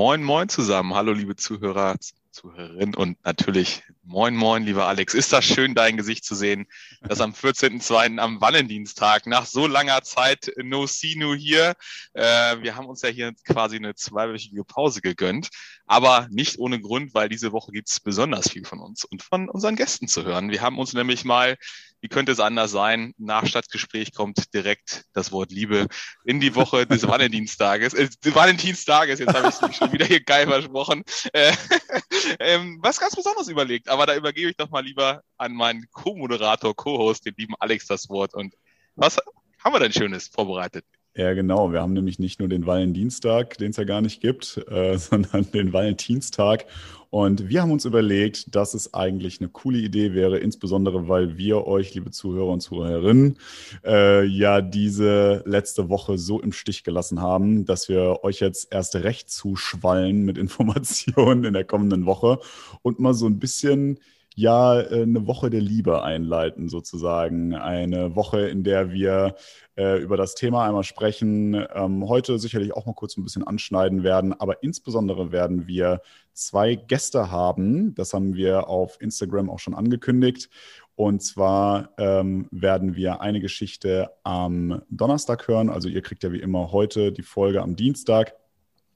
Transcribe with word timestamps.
Moin, 0.00 0.22
moin 0.22 0.48
zusammen. 0.48 0.94
Hallo, 0.94 1.12
liebe 1.12 1.36
Zuhörer, 1.36 1.94
Zuhörerinnen 2.30 2.94
und 2.94 3.22
natürlich 3.22 3.82
moin, 4.02 4.34
moin, 4.34 4.64
lieber 4.64 4.86
Alex. 4.86 5.14
Ist 5.14 5.32
das 5.32 5.44
schön, 5.44 5.74
dein 5.74 5.96
Gesicht 5.96 6.24
zu 6.24 6.34
sehen, 6.34 6.66
dass 7.02 7.20
am 7.20 7.32
14.02. 7.32 8.18
am 8.18 8.40
Valentinstag 8.40 9.26
nach 9.26 9.46
so 9.46 9.66
langer 9.66 10.02
Zeit 10.02 10.52
No 10.62 10.86
See 10.86 11.14
No 11.16 11.34
hier. 11.34 11.74
Äh, 12.12 12.62
wir 12.62 12.76
haben 12.76 12.86
uns 12.86 13.02
ja 13.02 13.08
hier 13.08 13.32
quasi 13.46 13.76
eine 13.76 13.94
zweiwöchige 13.94 14.64
Pause 14.64 15.00
gegönnt, 15.00 15.50
aber 15.86 16.28
nicht 16.30 16.58
ohne 16.58 16.80
Grund, 16.80 17.14
weil 17.14 17.28
diese 17.28 17.52
Woche 17.52 17.72
gibt 17.72 17.88
es 17.88 18.00
besonders 18.00 18.50
viel 18.50 18.64
von 18.64 18.80
uns 18.80 19.04
und 19.04 19.22
von 19.22 19.48
unseren 19.48 19.76
Gästen 19.76 20.08
zu 20.08 20.24
hören. 20.24 20.50
Wir 20.50 20.62
haben 20.62 20.78
uns 20.78 20.92
nämlich 20.92 21.24
mal 21.24 21.56
wie 22.00 22.08
könnte 22.08 22.32
es 22.32 22.40
anders 22.40 22.70
sein? 22.70 23.14
Nach 23.18 23.46
Stadtgespräch 23.46 24.12
kommt 24.14 24.54
direkt 24.54 25.04
das 25.12 25.32
Wort 25.32 25.52
Liebe 25.52 25.86
in 26.24 26.40
die 26.40 26.54
Woche 26.54 26.86
des 26.86 27.06
Valentinstages. 27.06 27.92
Äh, 27.94 28.08
Valentinstages, 28.24 29.18
jetzt 29.18 29.34
habe 29.34 29.48
ich 29.48 29.54
es 29.60 29.76
schon 29.76 29.92
wieder 29.92 30.06
hier 30.06 30.22
geil 30.22 30.46
versprochen. 30.46 31.04
Äh, 31.32 31.52
ähm, 32.40 32.78
was 32.80 33.00
ganz 33.00 33.14
Besonderes 33.14 33.48
überlegt, 33.48 33.88
aber 33.90 34.06
da 34.06 34.16
übergebe 34.16 34.50
ich 34.50 34.56
doch 34.56 34.70
mal 34.70 34.84
lieber 34.84 35.22
an 35.36 35.52
meinen 35.52 35.86
Co-Moderator, 35.90 36.74
Co-Host, 36.74 37.26
den 37.26 37.34
lieben 37.36 37.54
Alex, 37.58 37.86
das 37.86 38.08
Wort. 38.08 38.34
Und 38.34 38.54
was 38.94 39.18
haben 39.58 39.74
wir 39.74 39.80
denn 39.80 39.92
Schönes 39.92 40.28
vorbereitet? 40.28 40.84
Ja, 41.16 41.34
genau. 41.34 41.72
Wir 41.72 41.80
haben 41.80 41.92
nämlich 41.92 42.20
nicht 42.20 42.38
nur 42.38 42.48
den 42.48 42.66
Valentinstag, 42.66 43.58
den 43.58 43.70
es 43.70 43.76
ja 43.76 43.84
gar 43.84 44.00
nicht 44.00 44.20
gibt, 44.20 44.58
äh, 44.68 44.96
sondern 44.98 45.50
den 45.50 45.72
Valentinstag. 45.72 46.66
Und 47.10 47.48
wir 47.48 47.62
haben 47.62 47.72
uns 47.72 47.84
überlegt, 47.84 48.54
dass 48.54 48.72
es 48.74 48.94
eigentlich 48.94 49.40
eine 49.40 49.48
coole 49.48 49.78
Idee 49.78 50.14
wäre, 50.14 50.38
insbesondere 50.38 51.08
weil 51.08 51.36
wir 51.36 51.66
euch, 51.66 51.92
liebe 51.94 52.12
Zuhörer 52.12 52.52
und 52.52 52.60
Zuhörerinnen, 52.60 53.36
äh, 53.84 54.24
ja 54.24 54.60
diese 54.60 55.42
letzte 55.44 55.88
Woche 55.88 56.16
so 56.18 56.40
im 56.40 56.52
Stich 56.52 56.84
gelassen 56.84 57.20
haben, 57.20 57.64
dass 57.64 57.88
wir 57.88 58.22
euch 58.22 58.38
jetzt 58.38 58.72
erst 58.72 58.94
recht 58.94 59.28
zuschwallen 59.28 60.24
mit 60.24 60.38
Informationen 60.38 61.42
in 61.42 61.54
der 61.54 61.64
kommenden 61.64 62.06
Woche 62.06 62.38
und 62.82 63.00
mal 63.00 63.14
so 63.14 63.26
ein 63.26 63.40
bisschen 63.40 63.98
ja 64.34 64.80
äh, 64.80 65.02
eine 65.02 65.26
Woche 65.26 65.50
der 65.50 65.60
Liebe 65.60 66.02
einleiten, 66.02 66.68
sozusagen. 66.68 67.54
Eine 67.54 68.14
Woche, 68.16 68.48
in 68.48 68.64
der 68.64 68.92
wir 68.92 69.34
äh, 69.76 70.00
über 70.00 70.16
das 70.16 70.34
Thema 70.34 70.66
einmal 70.66 70.84
sprechen, 70.84 71.54
ähm, 71.74 72.08
heute 72.08 72.38
sicherlich 72.38 72.72
auch 72.72 72.86
mal 72.86 72.94
kurz 72.94 73.16
ein 73.16 73.24
bisschen 73.24 73.46
anschneiden 73.46 74.02
werden, 74.02 74.32
aber 74.32 74.62
insbesondere 74.62 75.32
werden 75.32 75.66
wir 75.66 76.00
zwei 76.32 76.74
Gäste 76.74 77.30
haben. 77.30 77.94
Das 77.94 78.14
haben 78.14 78.34
wir 78.34 78.68
auf 78.68 79.00
Instagram 79.00 79.50
auch 79.50 79.58
schon 79.58 79.74
angekündigt. 79.74 80.48
Und 80.96 81.22
zwar 81.22 81.94
ähm, 81.96 82.46
werden 82.50 82.94
wir 82.94 83.22
eine 83.22 83.40
Geschichte 83.40 84.10
am 84.22 84.82
Donnerstag 84.90 85.48
hören. 85.48 85.70
Also 85.70 85.88
ihr 85.88 86.02
kriegt 86.02 86.22
ja 86.22 86.32
wie 86.32 86.40
immer 86.40 86.72
heute 86.72 87.10
die 87.10 87.22
Folge 87.22 87.62
am 87.62 87.74
Dienstag. 87.74 88.34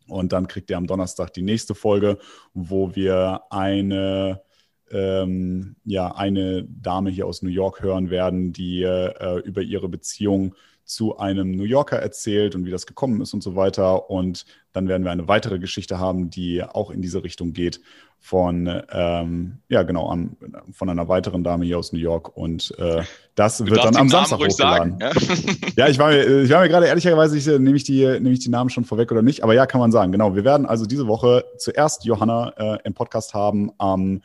Und 0.07 0.33
dann 0.33 0.49
kriegt 0.49 0.69
ihr 0.69 0.77
am 0.77 0.87
Donnerstag 0.87 1.33
die 1.33 1.43
nächste 1.43 1.75
Folge, 1.75 2.19
wo 2.53 2.95
wir 2.95 3.41
eine 3.49 4.43
ähm, 4.91 5.77
ja, 5.85 6.15
eine 6.15 6.65
Dame 6.65 7.11
hier 7.11 7.27
aus 7.27 7.43
New 7.43 7.51
York 7.51 7.83
hören 7.83 8.11
werden, 8.11 8.53
die 8.53 8.83
äh, 8.83 9.39
über 9.41 9.63
ihre 9.63 9.89
Beziehung 9.89 10.55
zu 10.85 11.17
einem 11.17 11.53
New 11.53 11.65
Yorker 11.65 11.99
erzählt 11.99 12.55
und 12.55 12.67
wie 12.67 12.71
das 12.71 12.87
gekommen 12.87 13.21
ist 13.21 13.33
und 13.33 13.43
so 13.43 13.57
weiter. 13.57 14.11
Und 14.11 14.45
dann 14.73 14.87
werden 14.87 15.05
wir 15.05 15.11
eine 15.11 15.29
weitere 15.29 15.59
Geschichte 15.59 15.99
haben, 15.99 16.31
die 16.31 16.63
auch 16.63 16.91
in 16.91 17.01
diese 17.01 17.25
Richtung 17.25 17.53
geht 17.53 17.81
von, 18.21 18.83
ähm, 18.91 19.59
ja 19.69 19.83
genau, 19.83 20.11
am, 20.11 20.37
von 20.73 20.89
einer 20.89 21.09
weiteren 21.09 21.45
Dame 21.45 21.65
hier 21.65 21.79
aus 21.79 21.93
New 21.93 21.99
York. 21.99 22.37
Und 22.37 22.75
äh, 22.79 23.03
das 23.35 23.59
du 23.59 23.67
wird 23.67 23.85
dann 23.85 23.97
am 23.97 24.09
Samstag 24.09 24.39
hochgeladen. 24.39 24.99
Sagen, 24.99 25.15
ja? 25.21 25.67
ja, 25.77 25.89
ich 25.89 25.99
war 25.99 26.11
mir, 26.11 26.43
ich 26.43 26.51
war 26.51 26.63
mir 26.63 26.69
gerade 26.69 26.87
ehrlicherweise, 26.87 27.37
ich, 27.37 27.47
nehme, 27.47 27.77
ich 27.77 27.85
die, 27.85 28.05
nehme 28.05 28.31
ich 28.31 28.41
die 28.41 28.51
Namen 28.51 28.71
schon 28.71 28.85
vorweg 28.85 29.11
oder 29.11 29.23
nicht, 29.23 29.43
aber 29.43 29.55
ja, 29.55 29.67
kann 29.67 29.81
man 29.81 29.93
sagen. 29.93 30.13
Genau, 30.13 30.35
wir 30.35 30.45
werden 30.45 30.67
also 30.67 30.87
diese 30.87 31.07
Woche 31.07 31.45
zuerst 31.59 32.05
Johanna 32.05 32.53
äh, 32.57 32.79
im 32.85 32.95
Podcast 32.95 33.35
haben 33.35 33.73
am 33.79 34.01
ähm, 34.01 34.23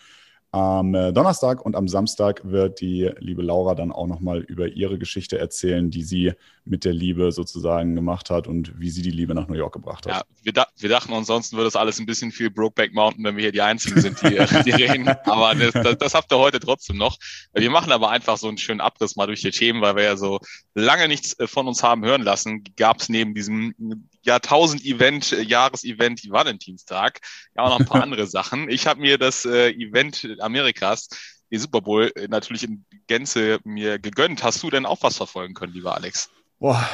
am 0.52 0.96
äh, 0.96 1.14
Donnerstag 1.14 1.64
und 1.64 1.76
am 1.76 1.88
Samstag 1.88 2.42
wird 2.44 2.82
die 2.82 3.12
liebe 3.20 3.42
Laura 3.42 3.76
dann 3.76 3.92
auch 3.92 4.08
nochmal 4.08 4.40
über 4.40 4.68
ihre 4.68 4.98
Geschichte 4.98 5.38
erzählen, 5.38 5.92
die 5.92 6.04
sie 6.04 6.34
mit 6.70 6.86
der 6.86 6.94
Liebe 6.94 7.32
sozusagen 7.32 7.96
gemacht 7.96 8.30
hat 8.30 8.48
und 8.48 8.80
wie 8.80 8.90
sie 8.90 9.02
die 9.02 9.12
Liebe 9.12 9.34
nach 9.34 9.48
New 9.48 9.56
York 9.56 9.74
gebracht 9.74 10.06
hat. 10.06 10.14
Ja, 10.14 10.24
wir, 10.44 10.54
da, 10.54 10.68
wir 10.78 10.90
dachten, 10.90 11.14
ansonsten 11.14 11.58
würde 11.58 11.68
das 11.68 11.76
alles 11.76 12.00
ein 12.00 12.06
bisschen 12.06 12.32
viel 12.32 12.50
Brokeback 12.50 12.94
Mountain, 12.94 13.24
wenn 13.24 13.36
wir 13.36 13.44
hier 13.44 13.52
die 13.52 13.62
Einzigen 13.62 14.00
sind, 14.00 14.22
die, 14.22 14.30
die 14.66 14.72
reden. 14.72 15.08
Aber 15.08 15.56
das, 15.56 15.74
das, 15.74 15.98
das 15.98 16.14
habt 16.14 16.32
ihr 16.32 16.38
heute 16.38 16.60
trotzdem 16.60 16.98
noch. 16.98 17.18
Wir 17.54 17.70
machen 17.70 17.92
aber 17.92 18.10
einfach 18.10 18.38
so 18.38 18.48
einen 18.48 18.58
schönen 18.58 18.82
Abriss 18.82 19.16
mal 19.16 19.28
durch 19.28 19.42
die 19.42 19.52
Themen, 19.52 19.82
weil 19.82 19.96
wir 19.96 20.04
ja 20.04 20.18
so 20.18 20.40
lange 20.76 21.08
nichts 21.08 21.38
äh, 21.40 21.48
von 21.48 21.68
uns 21.68 21.84
haben 21.84 22.06
hören 22.06 22.22
lassen. 22.22 22.64
Gab 22.78 23.02
es 23.02 23.10
neben 23.10 23.34
diesem 23.34 23.74
Jahrtausend-Event, 24.24 25.32
äh, 25.34 25.42
Jahresevent, 25.42 26.30
Valentinstag, 26.30 27.20
ja 27.56 27.64
auch 27.64 27.70
noch 27.70 27.80
ein 27.80 27.86
paar 27.86 28.04
andere 28.04 28.28
Sachen. 28.28 28.70
Ich 28.70 28.88
habe 28.88 29.02
mir 29.02 29.18
das 29.18 29.46
äh, 29.46 29.72
Event 29.72 30.28
Amerikas, 30.40 31.10
die 31.52 31.58
Super 31.58 31.82
Bowl, 31.82 32.12
äh, 32.16 32.28
natürlich 32.28 32.64
in 32.64 32.86
Gänze 33.08 33.60
mir 33.64 34.00
gegönnt. 34.00 34.44
Hast 34.44 34.62
du 34.64 34.70
denn 34.70 34.86
auch 34.86 35.02
was 35.02 35.18
verfolgen 35.18 35.54
können, 35.54 35.74
lieber 35.74 35.96
Alex? 35.96 36.30
Boah, 36.60 36.86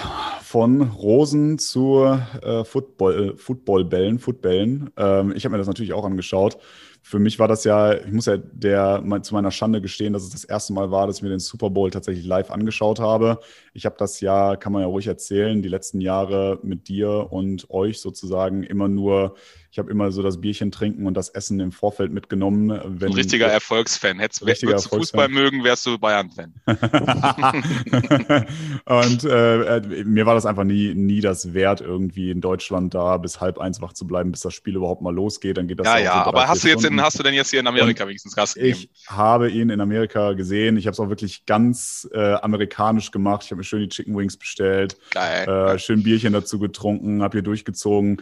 von 0.43 0.79
Rosen 0.83 1.57
zu 1.57 2.03
äh, 2.03 2.63
Football, 2.63 3.29
äh, 3.29 3.35
Footballbällen, 3.35 4.19
Footbällen. 4.19 4.91
Ähm, 4.95 5.33
ich 5.35 5.43
habe 5.43 5.53
mir 5.53 5.57
das 5.57 5.65
natürlich 5.65 5.93
auch 5.93 6.05
angeschaut 6.05 6.59
für 7.07 7.19
mich 7.19 7.37
war 7.37 7.47
das 7.47 7.63
ja, 7.65 7.93
ich 7.93 8.11
muss 8.11 8.25
ja 8.25 8.37
der, 8.37 9.03
zu 9.21 9.35
meiner 9.35 9.51
Schande 9.51 9.79
gestehen, 9.79 10.11
dass 10.11 10.23
es 10.23 10.31
das 10.31 10.43
erste 10.43 10.73
Mal 10.73 10.89
war, 10.89 11.05
dass 11.05 11.17
ich 11.17 11.21
mir 11.21 11.29
den 11.29 11.37
Super 11.37 11.69
Bowl 11.69 11.91
tatsächlich 11.91 12.25
live 12.25 12.49
angeschaut 12.49 12.99
habe. 12.99 13.39
Ich 13.73 13.85
habe 13.85 13.95
das 13.99 14.21
ja, 14.21 14.55
kann 14.55 14.73
man 14.73 14.81
ja 14.81 14.87
ruhig 14.87 15.05
erzählen, 15.05 15.61
die 15.61 15.69
letzten 15.69 16.01
Jahre 16.01 16.57
mit 16.63 16.87
dir 16.87 17.27
und 17.29 17.69
euch 17.69 18.01
sozusagen 18.01 18.63
immer 18.63 18.87
nur 18.87 19.35
ich 19.75 19.79
habe 19.79 19.91
immer 19.91 20.09
so 20.13 20.21
das 20.21 20.39
Bierchen 20.39 20.71
trinken 20.71 21.05
und 21.05 21.15
das 21.15 21.27
Essen 21.27 21.59
im 21.59 21.73
Vorfeld 21.73 22.13
mitgenommen. 22.13 22.69
Wenn, 22.69 23.09
ein 23.09 23.13
richtiger 23.13 23.47
Erfolgsfan. 23.47 24.19
Hättest 24.19 24.45
richtiger 24.45 24.71
würdest 24.71 24.89
du 24.89 24.95
Fußball 24.95 25.27
mögen, 25.27 25.65
wärst 25.65 25.85
du 25.85 25.97
Bayern-Fan. 25.99 26.53
und 28.85 29.23
äh, 29.25 29.75
äh, 29.75 30.03
mir 30.05 30.25
war 30.25 30.33
das 30.33 30.45
einfach 30.45 30.63
nie, 30.63 30.93
nie 30.93 31.19
das 31.19 31.53
wert, 31.53 31.81
irgendwie 31.81 32.31
in 32.31 32.39
Deutschland 32.39 32.93
da 32.93 33.17
bis 33.17 33.41
halb 33.41 33.59
eins 33.59 33.81
wach 33.81 33.91
zu 33.91 34.07
bleiben, 34.07 34.31
bis 34.31 34.39
das 34.39 34.53
Spiel 34.53 34.77
überhaupt 34.77 35.01
mal 35.01 35.13
losgeht. 35.13 35.57
Dann 35.57 35.67
geht 35.67 35.81
das 35.81 35.87
ja, 35.87 35.97
ja. 35.97 36.23
So 36.23 36.29
aber 36.29 36.47
hast 36.47 36.63
du 36.63 36.69
jetzt 36.69 36.85
in, 36.85 36.94
hast 37.01 37.19
du 37.19 37.23
denn 37.23 37.33
jetzt 37.33 37.51
hier 37.51 37.59
in 37.59 37.67
Amerika 37.67 38.07
wenigstens 38.07 38.35
Gas 38.35 38.53
gegeben? 38.53 38.79
Ich 38.93 39.09
habe 39.09 39.49
ihn 39.49 39.69
in 39.69 39.81
Amerika 39.81 40.33
gesehen. 40.33 40.77
Ich 40.77 40.85
habe 40.87 40.93
es 40.93 40.99
auch 40.99 41.09
wirklich 41.09 41.45
ganz 41.45 42.07
äh, 42.13 42.33
amerikanisch 42.35 43.11
gemacht. 43.11 43.43
Ich 43.45 43.51
habe 43.51 43.57
mir 43.57 43.63
schön 43.63 43.81
die 43.81 43.89
Chicken 43.89 44.15
Wings 44.17 44.37
bestellt, 44.37 44.97
Geil. 45.11 45.47
Äh, 45.47 45.79
schön 45.79 46.03
Bierchen 46.03 46.33
dazu 46.33 46.59
getrunken, 46.59 47.21
habe 47.21 47.37
hier 47.37 47.43
durchgezogen 47.43 48.21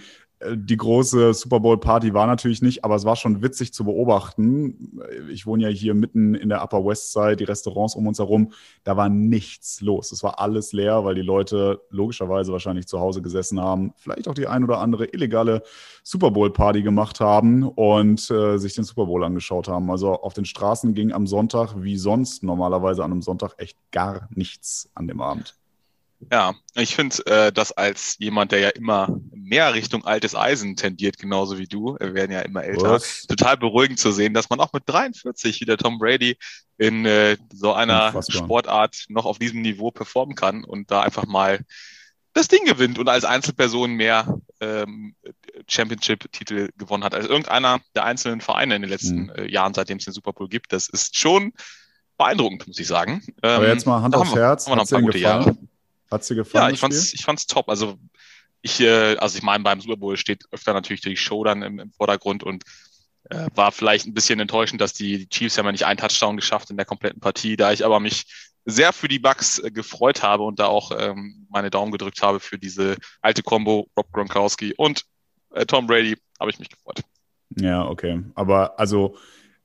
die 0.56 0.78
große 0.78 1.34
Super 1.34 1.60
Bowl 1.60 1.80
Party 1.80 2.14
war 2.14 2.28
natürlich 2.28 2.62
nicht, 2.62 2.84
aber 2.84 2.96
es 2.96 3.06
war 3.06 3.16
schon 3.16 3.42
witzig 3.42 3.74
zu 3.74 3.84
beobachten. 3.84 5.00
Ich 5.32 5.46
wohne 5.46 5.64
ja 5.64 5.70
hier 5.70 5.94
mitten 5.94 6.36
in 6.36 6.50
der 6.50 6.64
Upper 6.64 6.86
West 6.86 7.12
Side, 7.12 7.38
die 7.38 7.44
Restaurants 7.44 7.96
um 7.96 8.08
uns 8.08 8.20
herum, 8.20 8.52
da 8.84 8.98
war 8.98 9.10
nichts 9.10 9.82
los. 9.82 10.12
Es 10.12 10.24
war 10.24 10.40
alles 10.40 10.74
leer, 10.74 11.06
weil 11.06 11.16
die 11.16 11.22
Leute 11.22 11.82
logischerweise 11.90 12.52
wahrscheinlich 12.52 12.88
zu 12.88 13.00
Hause 13.00 13.22
gesessen 13.22 13.60
haben, 13.60 13.94
vielleicht 13.98 14.28
auch 14.28 14.34
die 14.34 14.48
ein 14.48 14.64
oder 14.64 14.80
andere 14.80 15.06
illegale 15.06 15.64
Super 16.04 16.32
Bowl 16.32 16.52
Party 16.52 16.82
gemacht 16.82 17.20
haben 17.20 17.64
und 17.64 18.30
äh, 18.30 18.58
sich 18.58 18.76
den 18.76 18.84
Super 18.84 19.06
Bowl 19.06 19.24
angeschaut 19.24 19.68
haben. 19.68 19.90
Also 19.90 20.14
auf 20.14 20.34
den 20.34 20.46
Straßen 20.46 20.94
ging 20.94 21.12
am 21.12 21.28
Sonntag 21.28 21.76
wie 21.82 21.98
sonst 21.98 22.44
normalerweise 22.44 23.04
an 23.04 23.12
einem 23.12 23.22
Sonntag 23.22 23.54
echt 23.58 23.78
gar 23.92 24.28
nichts 24.32 24.90
an 24.96 25.08
dem 25.08 25.22
Abend. 25.22 25.56
Ja, 26.32 26.56
ich 26.76 26.96
finde 26.96 27.26
äh, 27.26 27.52
das 27.52 27.72
als 27.72 28.18
jemand, 28.20 28.52
der 28.52 28.60
ja 28.60 28.70
immer 28.70 29.16
mehr 29.32 29.74
Richtung 29.74 30.06
altes 30.06 30.36
Eisen 30.36 30.76
tendiert, 30.76 31.18
genauso 31.18 31.58
wie 31.58 31.68
du, 31.68 31.98
wir 32.00 32.14
werden 32.14 32.32
ja 32.32 32.42
immer 32.42 32.64
älter, 32.64 32.92
Was? 32.92 33.24
total 33.24 33.58
beruhigend 33.58 34.00
zu 34.00 34.12
sehen, 34.12 34.34
dass 34.34 34.50
man 34.50 34.60
auch 34.60 34.74
mit 34.74 34.84
43 34.86 35.62
wie 35.62 35.66
der 35.66 35.78
Tom 35.78 36.00
Brady 36.00 36.38
in 36.78 37.06
äh, 37.06 37.38
so 37.52 37.74
einer 37.74 38.08
Unfassbar. 38.08 38.44
Sportart 38.44 39.06
noch 39.10 39.26
auf 39.26 39.40
diesem 39.40 39.62
Niveau 39.62 39.92
performen 39.92 40.36
kann 40.36 40.64
und 40.64 40.92
da 40.92 41.02
einfach 41.02 41.26
mal 41.26 41.60
das 42.34 42.48
Ding 42.48 42.66
gewinnt 42.66 42.98
und 42.98 43.10
als 43.10 43.26
Einzelperson 43.26 43.94
mehr 43.94 44.40
ähm, 44.60 45.16
Championship-Titel 45.68 46.70
gewonnen 46.78 47.04
hat 47.04 47.14
als 47.14 47.28
irgendeiner 47.28 47.80
der 47.96 48.06
einzelnen 48.06 48.42
Vereine 48.42 48.76
in 48.76 48.82
den 48.82 48.90
letzten 48.90 49.24
mhm. 49.24 49.30
äh, 49.30 49.52
Jahren, 49.52 49.74
seitdem 49.74 49.98
es 49.98 50.06
den 50.06 50.14
Super 50.14 50.34
Bowl 50.34 50.50
gibt. 50.50 50.74
Das 50.74 50.90
ist 50.90 51.18
schon 51.18 51.54
beeindruckend, 52.18 52.68
muss 52.68 52.80
ich 52.80 52.88
sagen. 52.88 53.22
Ähm, 53.44 53.52
Aber 53.52 53.68
jetzt 53.68 53.86
mal 53.86 54.02
Hand 54.02 54.16
aufs 54.16 54.36
Herz. 54.36 54.66
Haben 54.66 54.74
wir 54.74 54.76
noch 54.78 54.84
ein 54.84 54.90
paar 54.90 55.02
gute 55.02 55.20
gefallen? 55.20 55.44
Jahre. 55.44 55.58
Hat's 56.14 56.28
dir 56.28 56.36
gefallen? 56.36 56.66
Ja, 56.66 56.70
ich 56.72 56.80
fand's, 56.80 57.14
ich 57.14 57.24
fand's 57.24 57.48
top. 57.48 57.70
Also 57.70 57.98
ich, 58.62 58.80
äh, 58.80 59.18
also 59.18 59.38
ich 59.38 59.44
meine, 59.44 59.64
beim 59.64 59.82
Super 59.82 59.98
Bowl 59.98 60.18
steht 60.18 60.46
öfter 60.52 60.74
natürlich 60.74 61.02
die 61.02 61.18
Show 61.18 61.44
dann 61.44 61.62
im, 61.62 61.80
im 61.80 61.92
Vordergrund 61.92 62.44
und 62.44 62.64
äh, 63.30 63.48
war 63.56 63.72
vielleicht 63.72 64.06
ein 64.06 64.14
bisschen 64.14 64.40
enttäuschend, 64.40 64.82
dass 64.82 64.94
die 64.94 65.28
Chiefs 65.30 65.58
haben 65.58 65.66
ja 65.66 65.72
nicht 65.72 65.86
einen 65.86 65.98
Touchdown 65.98 66.38
geschafft 66.38 66.70
in 66.70 66.78
der 66.78 66.86
kompletten 66.86 67.20
Partie. 67.20 67.56
Da 67.58 67.72
ich 67.72 67.86
aber 67.86 68.00
mich 68.00 68.26
sehr 68.66 68.94
für 68.94 69.08
die 69.08 69.20
Bucks 69.20 69.60
äh, 69.60 69.72
gefreut 69.72 70.24
habe 70.24 70.44
und 70.44 70.60
da 70.60 70.68
auch 70.68 70.92
ähm, 70.98 71.48
meine 71.50 71.70
Daumen 71.70 71.92
gedrückt 71.92 72.22
habe 72.22 72.40
für 72.40 72.58
diese 72.58 72.98
alte 73.22 73.44
Combo 73.44 73.90
Rob 73.98 74.12
Gronkowski 74.12 74.74
und 74.78 75.04
äh, 75.52 75.66
Tom 75.66 75.88
Brady, 75.88 76.18
habe 76.40 76.52
ich 76.52 76.60
mich 76.60 76.70
gefreut. 76.70 77.02
Ja, 77.58 77.86
okay. 77.86 78.24
Aber 78.36 78.80
also 78.80 79.18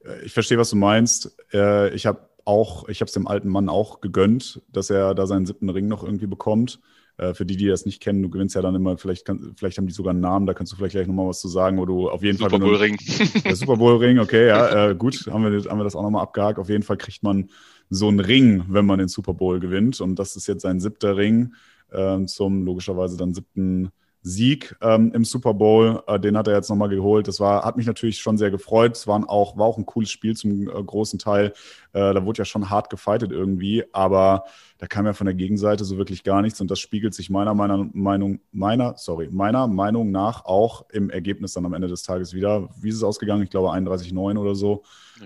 äh, 0.04 0.24
ich 0.24 0.32
verstehe, 0.32 0.58
was 0.58 0.70
du 0.70 0.76
meinst. 0.76 1.36
Äh, 1.52 1.94
ich 1.94 2.06
habe 2.06 2.27
auch, 2.48 2.88
ich 2.88 3.00
habe 3.00 3.08
es 3.08 3.12
dem 3.12 3.28
alten 3.28 3.48
Mann 3.48 3.68
auch 3.68 4.00
gegönnt, 4.00 4.62
dass 4.72 4.90
er 4.90 5.14
da 5.14 5.26
seinen 5.26 5.46
siebten 5.46 5.68
Ring 5.68 5.86
noch 5.86 6.02
irgendwie 6.02 6.26
bekommt. 6.26 6.80
Äh, 7.18 7.34
für 7.34 7.44
die, 7.44 7.56
die 7.56 7.66
das 7.66 7.84
nicht 7.84 8.00
kennen, 8.00 8.22
du 8.22 8.30
gewinnst 8.30 8.54
ja 8.54 8.62
dann 8.62 8.74
immer, 8.74 8.96
vielleicht, 8.96 9.26
kann, 9.26 9.52
vielleicht 9.56 9.76
haben 9.76 9.86
die 9.86 9.92
sogar 9.92 10.12
einen 10.12 10.20
Namen, 10.20 10.46
da 10.46 10.54
kannst 10.54 10.72
du 10.72 10.76
vielleicht 10.76 10.92
gleich 10.92 11.06
nochmal 11.06 11.28
was 11.28 11.40
zu 11.40 11.48
sagen, 11.48 11.76
wo 11.76 11.84
du 11.84 12.08
auf 12.08 12.22
jeden 12.22 12.38
Super 12.38 12.50
Fall. 12.50 12.60
Super 12.60 12.70
Bowl 12.70 12.80
Ring. 12.80 12.96
Der 13.44 13.56
Super 13.56 13.76
Bowl 13.76 13.96
Ring, 13.98 14.18
okay, 14.18 14.48
ja, 14.48 14.90
äh, 14.90 14.94
gut, 14.94 15.26
haben 15.30 15.44
wir, 15.44 15.70
haben 15.70 15.78
wir 15.78 15.84
das 15.84 15.94
auch 15.94 16.02
nochmal 16.02 16.22
abgehakt. 16.22 16.58
Auf 16.58 16.70
jeden 16.70 16.82
Fall 16.82 16.96
kriegt 16.96 17.22
man 17.22 17.50
so 17.90 18.08
einen 18.08 18.20
Ring, 18.20 18.64
wenn 18.68 18.86
man 18.86 18.98
den 18.98 19.08
Super 19.08 19.34
Bowl 19.34 19.60
gewinnt. 19.60 20.00
Und 20.00 20.18
das 20.18 20.34
ist 20.36 20.46
jetzt 20.46 20.62
sein 20.62 20.80
siebter 20.80 21.16
Ring 21.16 21.54
äh, 21.90 22.24
zum 22.24 22.64
logischerweise 22.64 23.16
dann 23.16 23.34
siebten 23.34 23.90
Sieg 24.22 24.76
ähm, 24.80 25.12
im 25.14 25.24
Super 25.24 25.54
Bowl. 25.54 26.02
Äh, 26.06 26.18
den 26.18 26.36
hat 26.36 26.48
er 26.48 26.54
jetzt 26.54 26.68
nochmal 26.68 26.88
geholt. 26.88 27.28
Das 27.28 27.40
war, 27.40 27.64
hat 27.64 27.76
mich 27.76 27.86
natürlich 27.86 28.18
schon 28.18 28.36
sehr 28.36 28.50
gefreut. 28.50 28.96
Es 28.96 29.06
waren 29.06 29.24
auch, 29.24 29.56
war 29.56 29.66
auch 29.66 29.78
ein 29.78 29.86
cooles 29.86 30.10
Spiel 30.10 30.36
zum 30.36 30.68
äh, 30.68 30.82
großen 30.82 31.18
Teil. 31.18 31.52
Äh, 31.92 32.14
da 32.14 32.24
wurde 32.24 32.38
ja 32.38 32.44
schon 32.44 32.68
hart 32.68 32.90
gefightet 32.90 33.30
irgendwie, 33.30 33.84
aber 33.92 34.44
da 34.78 34.86
kam 34.86 35.06
ja 35.06 35.12
von 35.12 35.26
der 35.26 35.34
Gegenseite 35.34 35.84
so 35.84 35.96
wirklich 35.96 36.24
gar 36.24 36.42
nichts. 36.42 36.60
Und 36.60 36.70
das 36.70 36.80
spiegelt 36.80 37.14
sich 37.14 37.30
meiner, 37.30 37.54
meiner 37.54 37.88
Meinung, 37.92 38.40
meiner, 38.52 38.96
sorry, 38.96 39.28
meiner 39.30 39.66
Meinung 39.66 40.10
nach 40.10 40.44
auch 40.44 40.88
im 40.90 41.10
Ergebnis 41.10 41.52
dann 41.52 41.64
am 41.64 41.74
Ende 41.74 41.88
des 41.88 42.02
Tages 42.02 42.34
wieder. 42.34 42.68
Wie 42.80 42.88
ist 42.88 42.96
es 42.96 43.04
ausgegangen? 43.04 43.42
Ich 43.42 43.50
glaube 43.50 43.70
31-9 43.70 44.38
oder 44.38 44.54
so. 44.54 44.82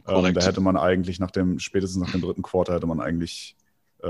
Ähm, 0.06 0.34
da 0.34 0.40
hätte 0.42 0.60
man 0.60 0.76
eigentlich 0.76 1.18
nach 1.18 1.30
dem, 1.30 1.58
spätestens 1.58 2.02
nach 2.02 2.12
dem 2.12 2.20
dritten 2.20 2.42
Quarter 2.42 2.74
hätte 2.74 2.86
man 2.86 3.00
eigentlich 3.00 3.56
äh, 4.02 4.08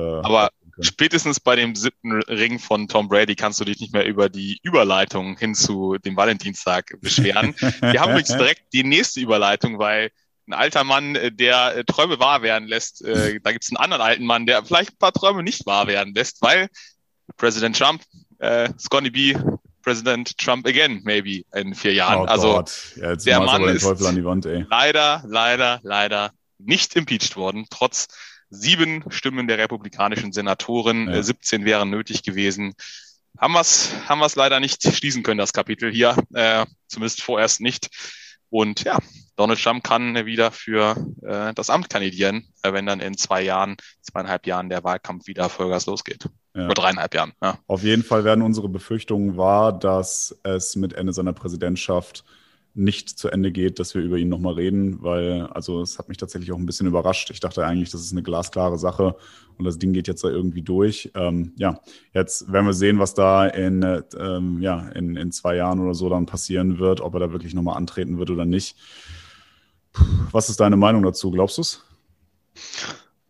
aber 0.74 0.84
spätestens 0.84 1.40
bei 1.40 1.56
dem 1.56 1.74
siebten 1.74 2.22
Ring 2.22 2.58
von 2.58 2.88
Tom 2.88 3.08
Brady 3.08 3.34
kannst 3.34 3.60
du 3.60 3.64
dich 3.64 3.80
nicht 3.80 3.92
mehr 3.92 4.06
über 4.06 4.28
die 4.28 4.58
Überleitung 4.62 5.36
hin 5.36 5.54
zu 5.54 5.98
dem 5.98 6.16
Valentinstag 6.16 6.96
beschweren. 7.00 7.54
Wir 7.80 8.00
haben 8.00 8.10
übrigens 8.10 8.28
direkt 8.28 8.72
die 8.72 8.84
nächste 8.84 9.20
Überleitung, 9.20 9.78
weil 9.78 10.10
ein 10.46 10.54
alter 10.54 10.84
Mann, 10.84 11.14
äh, 11.14 11.30
der 11.30 11.76
äh, 11.76 11.84
Träume 11.84 12.18
wahr 12.18 12.42
werden 12.42 12.68
lässt, 12.68 13.04
äh, 13.04 13.38
da 13.42 13.52
gibt 13.52 13.64
es 13.64 13.70
einen 13.70 13.76
anderen 13.76 14.02
alten 14.02 14.24
Mann, 14.24 14.46
der 14.46 14.64
vielleicht 14.64 14.92
ein 14.92 14.98
paar 14.98 15.12
Träume 15.12 15.42
nicht 15.42 15.66
wahr 15.66 15.86
werden 15.86 16.14
lässt, 16.14 16.42
weil 16.42 16.68
Präsident 17.36 17.78
Trump, 17.78 18.02
äh, 18.40 18.68
it's 18.68 18.90
gonna 18.90 19.10
be 19.10 19.34
President 19.82 20.36
Trump 20.38 20.66
again, 20.66 21.00
maybe 21.04 21.44
in 21.54 21.74
vier 21.74 21.92
Jahren. 21.92 22.22
Oh 22.22 22.24
also 22.24 22.52
Gott. 22.54 22.92
Ja, 22.96 23.16
der 23.16 23.40
Mann 23.40 23.64
ist 23.64 23.84
Wand, 23.84 24.44
leider, 24.68 25.22
leider, 25.26 25.80
leider 25.82 26.32
nicht 26.58 26.94
impeached 26.94 27.36
worden, 27.36 27.66
trotz 27.70 28.08
sieben 28.52 29.02
Stimmen 29.08 29.48
der 29.48 29.58
republikanischen 29.58 30.32
Senatoren, 30.32 31.08
ja. 31.08 31.22
17 31.22 31.62
äh, 31.62 31.64
wären 31.64 31.90
nötig 31.90 32.22
gewesen. 32.22 32.74
Haben 33.38 33.54
wir 33.54 33.60
es 33.60 33.90
haben 34.08 34.20
wir's 34.20 34.36
leider 34.36 34.60
nicht 34.60 34.82
schließen 34.82 35.22
können, 35.22 35.38
das 35.38 35.54
Kapitel 35.54 35.90
hier, 35.90 36.16
äh, 36.34 36.66
zumindest 36.86 37.22
vorerst 37.22 37.60
nicht. 37.60 37.88
Und 38.50 38.84
ja, 38.84 38.98
Donald 39.36 39.62
Trump 39.62 39.82
kann 39.82 40.26
wieder 40.26 40.50
für 40.50 40.94
äh, 41.22 41.54
das 41.54 41.70
Amt 41.70 41.88
kandidieren, 41.88 42.46
äh, 42.62 42.74
wenn 42.74 42.84
dann 42.84 43.00
in 43.00 43.16
zwei 43.16 43.40
Jahren, 43.40 43.78
zweieinhalb 44.02 44.46
Jahren 44.46 44.68
der 44.68 44.84
Wahlkampf 44.84 45.26
wieder 45.26 45.48
Vollgas 45.48 45.86
losgeht. 45.86 46.26
Ja. 46.54 46.66
Oder 46.66 46.74
dreieinhalb 46.74 47.14
Jahren. 47.14 47.32
Ja. 47.42 47.58
Auf 47.66 47.82
jeden 47.82 48.02
Fall 48.02 48.24
werden 48.24 48.42
unsere 48.42 48.68
Befürchtungen 48.68 49.38
wahr, 49.38 49.72
dass 49.72 50.38
es 50.42 50.76
mit 50.76 50.92
Ende 50.92 51.14
seiner 51.14 51.32
Präsidentschaft 51.32 52.24
nicht 52.74 53.10
zu 53.10 53.28
Ende 53.28 53.52
geht, 53.52 53.78
dass 53.78 53.94
wir 53.94 54.02
über 54.02 54.16
ihn 54.16 54.28
nochmal 54.28 54.54
reden, 54.54 55.02
weil, 55.02 55.42
also 55.48 55.82
es 55.82 55.98
hat 55.98 56.08
mich 56.08 56.16
tatsächlich 56.16 56.52
auch 56.52 56.58
ein 56.58 56.66
bisschen 56.66 56.86
überrascht. 56.86 57.30
Ich 57.30 57.40
dachte 57.40 57.66
eigentlich, 57.66 57.90
das 57.90 58.00
ist 58.00 58.12
eine 58.12 58.22
glasklare 58.22 58.78
Sache 58.78 59.14
und 59.58 59.64
das 59.64 59.78
Ding 59.78 59.92
geht 59.92 60.08
jetzt 60.08 60.24
da 60.24 60.28
irgendwie 60.28 60.62
durch. 60.62 61.10
Ähm, 61.14 61.52
ja, 61.56 61.80
jetzt 62.14 62.50
werden 62.50 62.66
wir 62.66 62.72
sehen, 62.72 62.98
was 62.98 63.14
da 63.14 63.46
in, 63.46 63.82
ähm, 64.18 64.62
ja, 64.62 64.88
in, 64.90 65.16
in 65.16 65.32
zwei 65.32 65.56
Jahren 65.56 65.80
oder 65.80 65.94
so 65.94 66.08
dann 66.08 66.26
passieren 66.26 66.78
wird, 66.78 67.00
ob 67.00 67.14
er 67.14 67.20
da 67.20 67.32
wirklich 67.32 67.54
nochmal 67.54 67.76
antreten 67.76 68.18
wird 68.18 68.30
oder 68.30 68.46
nicht. 68.46 68.76
Puh, 69.92 70.04
was 70.30 70.48
ist 70.48 70.60
deine 70.60 70.76
Meinung 70.76 71.02
dazu? 71.02 71.30
Glaubst 71.30 71.58
du 71.58 71.62
es? 71.62 71.84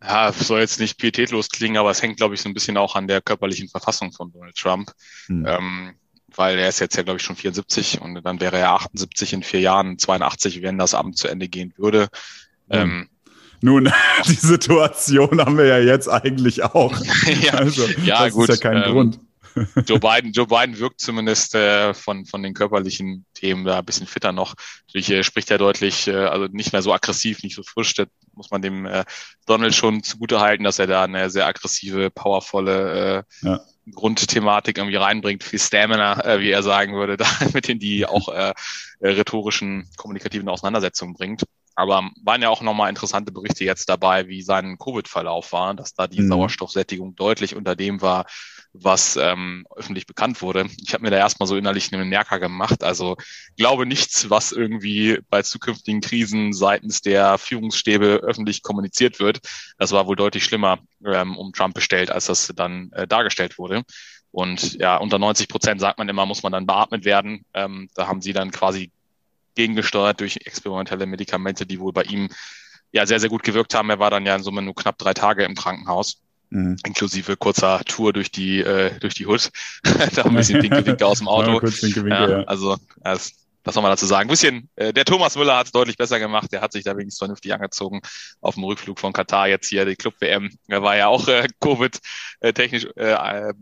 Ja, 0.01 0.31
soll 0.33 0.59
jetzt 0.59 0.79
nicht 0.79 0.97
pietätlos 0.97 1.49
klingen, 1.49 1.77
aber 1.77 1.91
es 1.91 2.01
hängt, 2.01 2.17
glaube 2.17 2.35
ich, 2.35 2.41
so 2.41 2.49
ein 2.49 2.53
bisschen 2.53 2.77
auch 2.77 2.95
an 2.95 3.07
der 3.07 3.21
körperlichen 3.21 3.69
Verfassung 3.69 4.11
von 4.11 4.31
Donald 4.31 4.55
Trump. 4.55 4.91
Hm. 5.27 5.45
Ähm, 5.47 5.93
weil 6.35 6.57
er 6.57 6.69
ist 6.69 6.79
jetzt 6.79 6.95
ja, 6.95 7.03
glaube 7.03 7.17
ich, 7.17 7.23
schon 7.23 7.35
74 7.35 8.01
und 8.01 8.21
dann 8.23 8.39
wäre 8.39 8.57
er 8.57 8.71
78 8.71 9.33
in 9.33 9.43
vier 9.43 9.59
Jahren, 9.59 9.97
82, 9.97 10.61
wenn 10.61 10.77
das 10.77 10.93
Amt 10.93 11.17
zu 11.17 11.27
Ende 11.27 11.47
gehen 11.47 11.73
würde. 11.77 12.07
Mhm. 12.67 12.75
Ähm, 12.75 13.09
Nun, 13.61 13.91
die 14.27 14.33
Situation 14.33 15.39
haben 15.39 15.57
wir 15.57 15.65
ja 15.65 15.79
jetzt 15.79 16.07
eigentlich 16.07 16.63
auch. 16.63 16.97
ja, 17.41 17.53
also, 17.53 17.87
ja 18.03 18.25
das 18.25 18.33
gut. 18.33 18.49
ist 18.49 18.63
ja 18.63 18.71
kein 18.71 18.83
ähm, 18.83 18.91
Grund. 18.91 19.19
Joe 19.87 19.99
Biden, 19.99 20.31
Joe 20.31 20.47
Biden 20.47 20.79
wirkt 20.79 20.99
zumindest 20.99 21.55
äh, 21.55 21.93
von, 21.93 22.25
von 22.25 22.41
den 22.41 22.53
körperlichen 22.53 23.25
Themen 23.33 23.65
da 23.65 23.79
ein 23.79 23.85
bisschen 23.85 24.07
fitter 24.07 24.31
noch. 24.31 24.55
Natürlich 24.87 25.11
äh, 25.11 25.23
spricht 25.23 25.51
er 25.51 25.57
deutlich, 25.57 26.07
äh, 26.07 26.15
also 26.15 26.47
nicht 26.51 26.73
mehr 26.73 26.81
so 26.81 26.93
aggressiv, 26.93 27.43
nicht 27.43 27.55
so 27.55 27.63
frisch. 27.63 27.93
Das 27.93 28.07
muss 28.33 28.51
man 28.51 28.61
dem 28.61 28.85
äh, 28.85 29.05
Donald 29.45 29.75
schon 29.75 30.03
zugute 30.03 30.39
halten, 30.39 30.63
dass 30.63 30.79
er 30.79 30.87
da 30.87 31.03
eine 31.03 31.29
sehr 31.29 31.45
aggressive, 31.45 32.09
powervolle 32.09 33.25
äh, 33.43 33.47
ja. 33.47 33.61
Grundthematik 33.91 34.77
irgendwie 34.77 34.95
reinbringt, 34.95 35.43
viel 35.43 35.59
Stamina, 35.59 36.23
äh, 36.23 36.39
wie 36.39 36.51
er 36.51 36.63
sagen 36.63 36.95
würde, 36.95 37.17
da 37.17 37.25
mit 37.53 37.69
in 37.69 37.79
die 37.79 38.05
auch 38.05 38.29
äh, 38.29 38.53
rhetorischen, 39.01 39.87
kommunikativen 39.97 40.49
Auseinandersetzungen 40.49 41.13
bringt. 41.13 41.43
Aber 41.75 42.09
waren 42.21 42.41
ja 42.41 42.49
auch 42.49 42.61
nochmal 42.61 42.89
interessante 42.89 43.31
Berichte 43.31 43.65
jetzt 43.65 43.89
dabei, 43.89 44.27
wie 44.27 44.41
sein 44.41 44.77
Covid-Verlauf 44.77 45.51
war, 45.51 45.73
dass 45.73 45.93
da 45.93 46.07
die 46.07 46.21
mhm. 46.21 46.27
Sauerstoffsättigung 46.29 47.15
deutlich 47.15 47.55
unter 47.55 47.75
dem 47.75 48.01
war, 48.01 48.25
was 48.73 49.17
ähm, 49.17 49.65
öffentlich 49.75 50.07
bekannt 50.07 50.41
wurde. 50.41 50.67
Ich 50.77 50.93
habe 50.93 51.03
mir 51.03 51.11
da 51.11 51.17
erstmal 51.17 51.47
so 51.47 51.55
innerlich 51.55 51.93
einen 51.93 52.09
Merker 52.09 52.39
gemacht. 52.39 52.83
Also 52.83 53.17
glaube 53.55 53.85
nichts, 53.85 54.29
was 54.29 54.51
irgendwie 54.51 55.19
bei 55.29 55.41
zukünftigen 55.41 56.01
Krisen 56.01 56.53
seitens 56.53 57.01
der 57.01 57.37
Führungsstäbe 57.37 58.21
öffentlich 58.23 58.63
kommuniziert 58.63 59.19
wird. 59.19 59.39
Das 59.77 59.91
war 59.91 60.07
wohl 60.07 60.15
deutlich 60.15 60.43
schlimmer 60.43 60.79
ähm, 61.05 61.37
um 61.37 61.53
Trump 61.53 61.75
bestellt, 61.75 62.11
als 62.11 62.25
das 62.25 62.51
dann 62.55 62.91
äh, 62.93 63.07
dargestellt 63.07 63.57
wurde. 63.57 63.83
Und 64.31 64.73
ja, 64.79 64.97
unter 64.97 65.19
90 65.19 65.47
Prozent 65.47 65.79
sagt 65.79 65.99
man 65.99 66.09
immer, 66.09 66.25
muss 66.25 66.41
man 66.41 66.51
dann 66.51 66.65
beatmet 66.65 67.05
werden. 67.05 67.45
Ähm, 67.53 67.89
da 67.93 68.07
haben 68.07 68.21
sie 68.21 68.33
dann 68.33 68.49
quasi 68.49 68.91
gegengesteuert 69.55 70.19
durch 70.19 70.37
experimentelle 70.45 71.05
Medikamente, 71.05 71.65
die 71.65 71.79
wohl 71.79 71.93
bei 71.93 72.03
ihm 72.03 72.29
ja 72.91 73.05
sehr, 73.05 73.19
sehr 73.19 73.29
gut 73.29 73.43
gewirkt 73.43 73.73
haben. 73.73 73.89
Er 73.89 73.99
war 73.99 74.11
dann 74.11 74.25
ja 74.25 74.35
in 74.35 74.43
Summe 74.43 74.61
nur 74.61 74.75
knapp 74.75 74.97
drei 74.97 75.13
Tage 75.13 75.43
im 75.43 75.55
Krankenhaus. 75.55 76.21
Mhm. 76.49 76.77
Inklusive 76.85 77.35
kurzer 77.35 77.83
Tour 77.85 78.13
durch 78.13 78.31
die, 78.31 78.59
äh, 78.59 78.97
durch 78.99 79.15
die 79.15 79.25
Hood. 79.25 79.51
da 80.15 80.23
ein 80.23 80.35
bisschen 80.35 80.61
Winke, 80.61 80.85
Winke 80.85 81.05
aus 81.05 81.17
dem 81.17 81.27
Auto. 81.27 81.59
Ja, 81.61 82.07
ja, 82.07 82.29
ja. 82.29 82.43
Also, 82.43 82.77
das, 83.01 83.33
was 83.63 83.73
soll 83.73 83.81
man 83.81 83.91
dazu 83.91 84.05
sagen? 84.05 84.27
Ein 84.27 84.31
bisschen, 84.31 84.69
äh, 84.75 84.93
der 84.93 85.05
Thomas 85.05 85.35
Müller 85.35 85.57
hat 85.57 85.67
es 85.67 85.71
deutlich 85.71 85.97
besser 85.97 86.19
gemacht. 86.19 86.51
Der 86.51 86.61
hat 86.61 86.71
sich 86.71 86.83
da 86.83 86.91
wenigstens 86.95 87.19
vernünftig 87.19 87.53
angezogen 87.53 88.01
auf 88.41 88.53
dem 88.55 88.63
Rückflug 88.65 88.99
von 88.99 89.13
Katar 89.13 89.47
jetzt 89.47 89.69
hier, 89.69 89.85
die 89.85 89.95
Club-WM. 89.95 90.51
Er 90.67 90.83
war 90.83 90.95
ja 90.95 91.07
auch 91.07 91.27
äh, 91.27 91.47
Covid-technisch 91.59 92.87
äh 92.95 93.53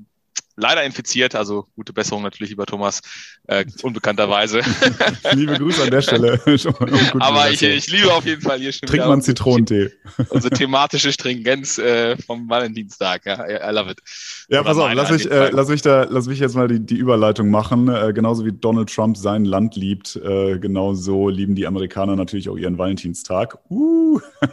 leider 0.56 0.84
infiziert, 0.84 1.36
also 1.36 1.68
gute 1.76 1.94
Besserung 1.94 2.24
natürlich, 2.24 2.50
lieber 2.50 2.66
Thomas, 2.66 3.02
äh, 3.48 3.66
unbekannterweise. 3.84 4.62
Liebe 5.34 5.54
Grüße 5.54 5.84
an 5.84 5.92
der 5.92 6.02
Stelle. 6.02 6.40
Aber 7.20 7.52
ich, 7.52 7.62
ich 7.62 7.92
liebe 7.92 8.14
auf 8.14 8.26
jeden 8.26 8.42
Fall 8.42 8.60
hier 8.60 8.72
schon 8.72 8.88
Trink 8.88 9.06
man 9.06 9.22
Zitronentee. 9.22 9.92
Unsere 10.30 10.54
thematische 10.54 11.12
Stringenz 11.12 11.78
äh, 11.78 12.18
vom 12.18 12.50
Valentinstag, 12.50 13.26
ja, 13.26 13.46
I 13.46 13.74
love 13.74 13.92
it. 13.92 14.00
Ja, 14.50 14.62
Oder 14.62 14.70
pass 14.70 14.78
auf, 14.78 14.94
lass 14.94 15.12
mich, 15.12 15.30
äh, 15.30 15.50
lass 15.52 15.68
mich 15.70 15.82
da, 15.82 16.06
lass 16.10 16.28
mich 16.28 16.40
jetzt 16.40 16.56
mal 16.56 16.68
die, 16.68 16.80
die 16.80 16.98
Überleitung 16.98 17.50
machen. 17.50 17.88
Äh, 17.88 18.14
genauso 18.14 18.46
wie 18.46 18.52
Donald 18.52 18.94
Trump 18.94 19.18
sein 19.18 19.46
Land 19.46 19.76
liebt, 19.76 20.16
äh, 20.18 20.60
genauso 20.60 21.30
lieben 21.30 21.56
die 21.56 21.68
Amerikaner 21.68 22.16
natürlich 22.16 22.50
auch 22.50 22.58
ihren 22.58 22.78
Valentinstag. 22.78 23.58
Uh. 23.70 24.20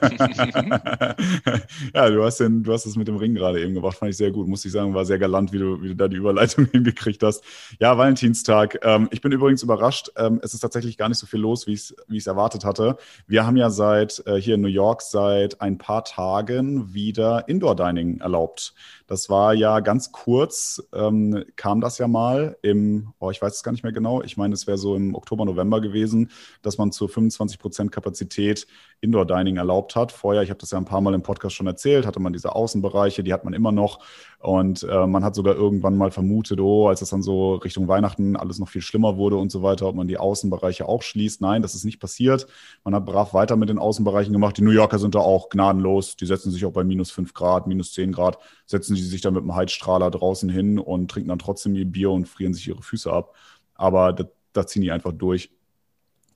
ja, 1.95 2.11
du 2.11 2.25
hast 2.25 2.38
den, 2.40 2.62
du 2.62 2.73
hast 2.73 2.87
es 2.87 2.97
mit 2.97 3.09
dem 3.09 3.17
Ring 3.17 3.35
gerade 3.35 3.61
eben 3.62 3.75
gemacht, 3.75 3.99
fand 3.99 4.11
ich 4.11 4.17
sehr 4.17 4.31
gut. 4.31 4.47
Muss 4.47 4.64
ich 4.64 4.73
sagen, 4.73 4.95
war 4.95 5.05
sehr 5.05 5.19
galant, 5.19 5.52
wie 5.52 5.59
du, 5.59 5.83
wie 5.83 5.88
du 5.88 5.95
da 5.97 6.09
die 6.09 6.16
Überleitung 6.16 6.66
hingekriegt 6.73 7.23
hast. 7.23 7.42
Ja, 7.80 7.97
Valentinstag. 7.99 8.78
Ähm, 8.83 9.09
ich 9.11 9.21
bin 9.21 9.33
übrigens 9.33 9.62
überrascht. 9.62 10.11
Ähm, 10.16 10.40
es 10.42 10.54
ist 10.54 10.61
tatsächlich 10.61 10.97
gar 10.97 11.09
nicht 11.09 11.18
so 11.18 11.26
viel 11.26 11.40
los, 11.40 11.66
wie 11.66 11.73
ich 11.73 11.80
es 11.80 11.97
wie 12.07 12.18
erwartet 12.28 12.64
hatte. 12.64 12.97
Wir 13.26 13.47
haben 13.47 13.57
ja 13.57 13.71
seit 13.71 14.23
äh, 14.26 14.37
hier 14.37 14.57
in 14.57 14.61
New 14.61 14.68
York 14.68 15.02
seit 15.02 15.61
ein 15.61 15.78
paar 15.78 16.04
Tagen 16.04 16.92
wieder 16.95 17.49
Indoor 17.49 17.76
Dining 17.76 18.21
erlaubt. 18.21 18.75
Das 19.09 19.30
war 19.30 19.54
ja 19.54 19.80
ganz 19.80 20.12
kurz, 20.12 20.83
ähm, 20.92 21.45
kam 21.57 21.80
das 21.80 21.97
ja 21.97 22.07
mal 22.07 22.59
im, 22.61 23.14
oh, 23.18 23.30
ich 23.30 23.40
weiß 23.40 23.54
es 23.54 23.62
gar 23.62 23.73
nicht 23.73 23.83
mehr 23.83 23.92
genau, 23.92 24.23
ich 24.23 24.37
meine, 24.37 24.52
es 24.52 24.66
wäre 24.66 24.76
so 24.76 24.95
im 24.95 25.14
Oktober, 25.14 25.47
November 25.47 25.80
gewesen, 25.80 26.30
dass 26.61 26.76
man 26.76 26.92
zur 26.92 27.09
25 27.09 27.59
Prozent 27.59 27.90
Kapazität 27.90 28.66
Indoor 29.00 29.25
Dining 29.25 29.57
erlaubt 29.57 29.97
hat. 29.97 30.12
Vorher, 30.12 30.42
ich 30.42 30.50
habe 30.50 30.61
das 30.61 30.73
ja 30.73 30.78
ein 30.78 30.85
paar 30.85 31.00
Mal 31.00 31.14
im 31.14 31.23
Podcast 31.23 31.54
schon 31.54 31.66
erzählt, 31.66 32.04
hatte 32.04 32.21
man 32.21 32.35
diese 32.35 32.54
Außenbereiche, 32.54 33.23
die 33.23 33.33
hat 33.33 33.45
man 33.45 33.54
immer 33.54 33.73
noch. 33.73 34.00
Und 34.40 34.83
äh, 34.83 35.07
man 35.07 35.25
hat 35.25 35.35
sogar 35.35 35.54
irgendwann 35.78 35.97
mal 35.97 36.11
vermutet, 36.11 36.61
oh, 36.61 36.88
als 36.88 37.02
es 37.02 37.11
dann 37.11 37.23
so 37.23 37.54
Richtung 37.54 37.88
Weihnachten 37.88 38.37
alles 38.37 38.58
noch 38.58 38.68
viel 38.68 38.82
schlimmer 38.82 39.16
wurde 39.16 39.37
und 39.37 39.50
so 39.50 39.62
weiter, 39.62 39.87
ob 39.87 39.94
man 39.94 40.08
die 40.08 40.18
Außenbereiche 40.18 40.88
auch 40.88 41.02
schließt. 41.02 41.40
Nein, 41.40 41.62
das 41.62 41.75
ist 41.75 41.85
nicht 41.85 42.00
passiert. 42.00 42.47
Man 42.85 42.94
hat 42.94 43.06
brav 43.06 43.35
weiter 43.35 43.56
mit 43.56 43.68
den 43.68 43.78
Außenbereichen 43.78 44.32
gemacht. 44.32 44.58
Die 44.58 44.62
New 44.62 44.73
Yorker 44.73 44.99
sind 44.99 45.14
da 45.14 45.20
auch 45.20 45.49
gnadenlos. 45.49 46.16
Die 46.16 46.26
setzen 46.26 46.50
sich 46.50 46.64
auch 46.66 46.73
bei 46.73 46.85
minus 46.85 47.11
fünf 47.11 47.32
Grad, 47.35 47.66
minus 47.66 47.92
zehn 47.92 48.12
Grad, 48.12 48.38
setzen 48.66 48.94
die 48.94 49.02
sich 49.02 49.20
dann 49.20 49.35
mit 49.35 49.42
einem 49.42 49.54
Heizstrahler 49.54 50.11
draußen 50.11 50.49
hin 50.49 50.78
und 50.78 51.11
trinken 51.11 51.28
dann 51.28 51.38
trotzdem 51.38 51.75
ihr 51.75 51.87
Bier 51.87 52.11
und 52.11 52.28
frieren 52.28 52.54
sich 52.54 52.66
ihre 52.68 52.82
Füße 52.82 53.12
ab. 53.12 53.35
Aber 53.75 54.12
da, 54.12 54.25
da 54.52 54.66
ziehen 54.66 54.82
die 54.82 54.90
einfach 54.90 55.12
durch. 55.12 55.50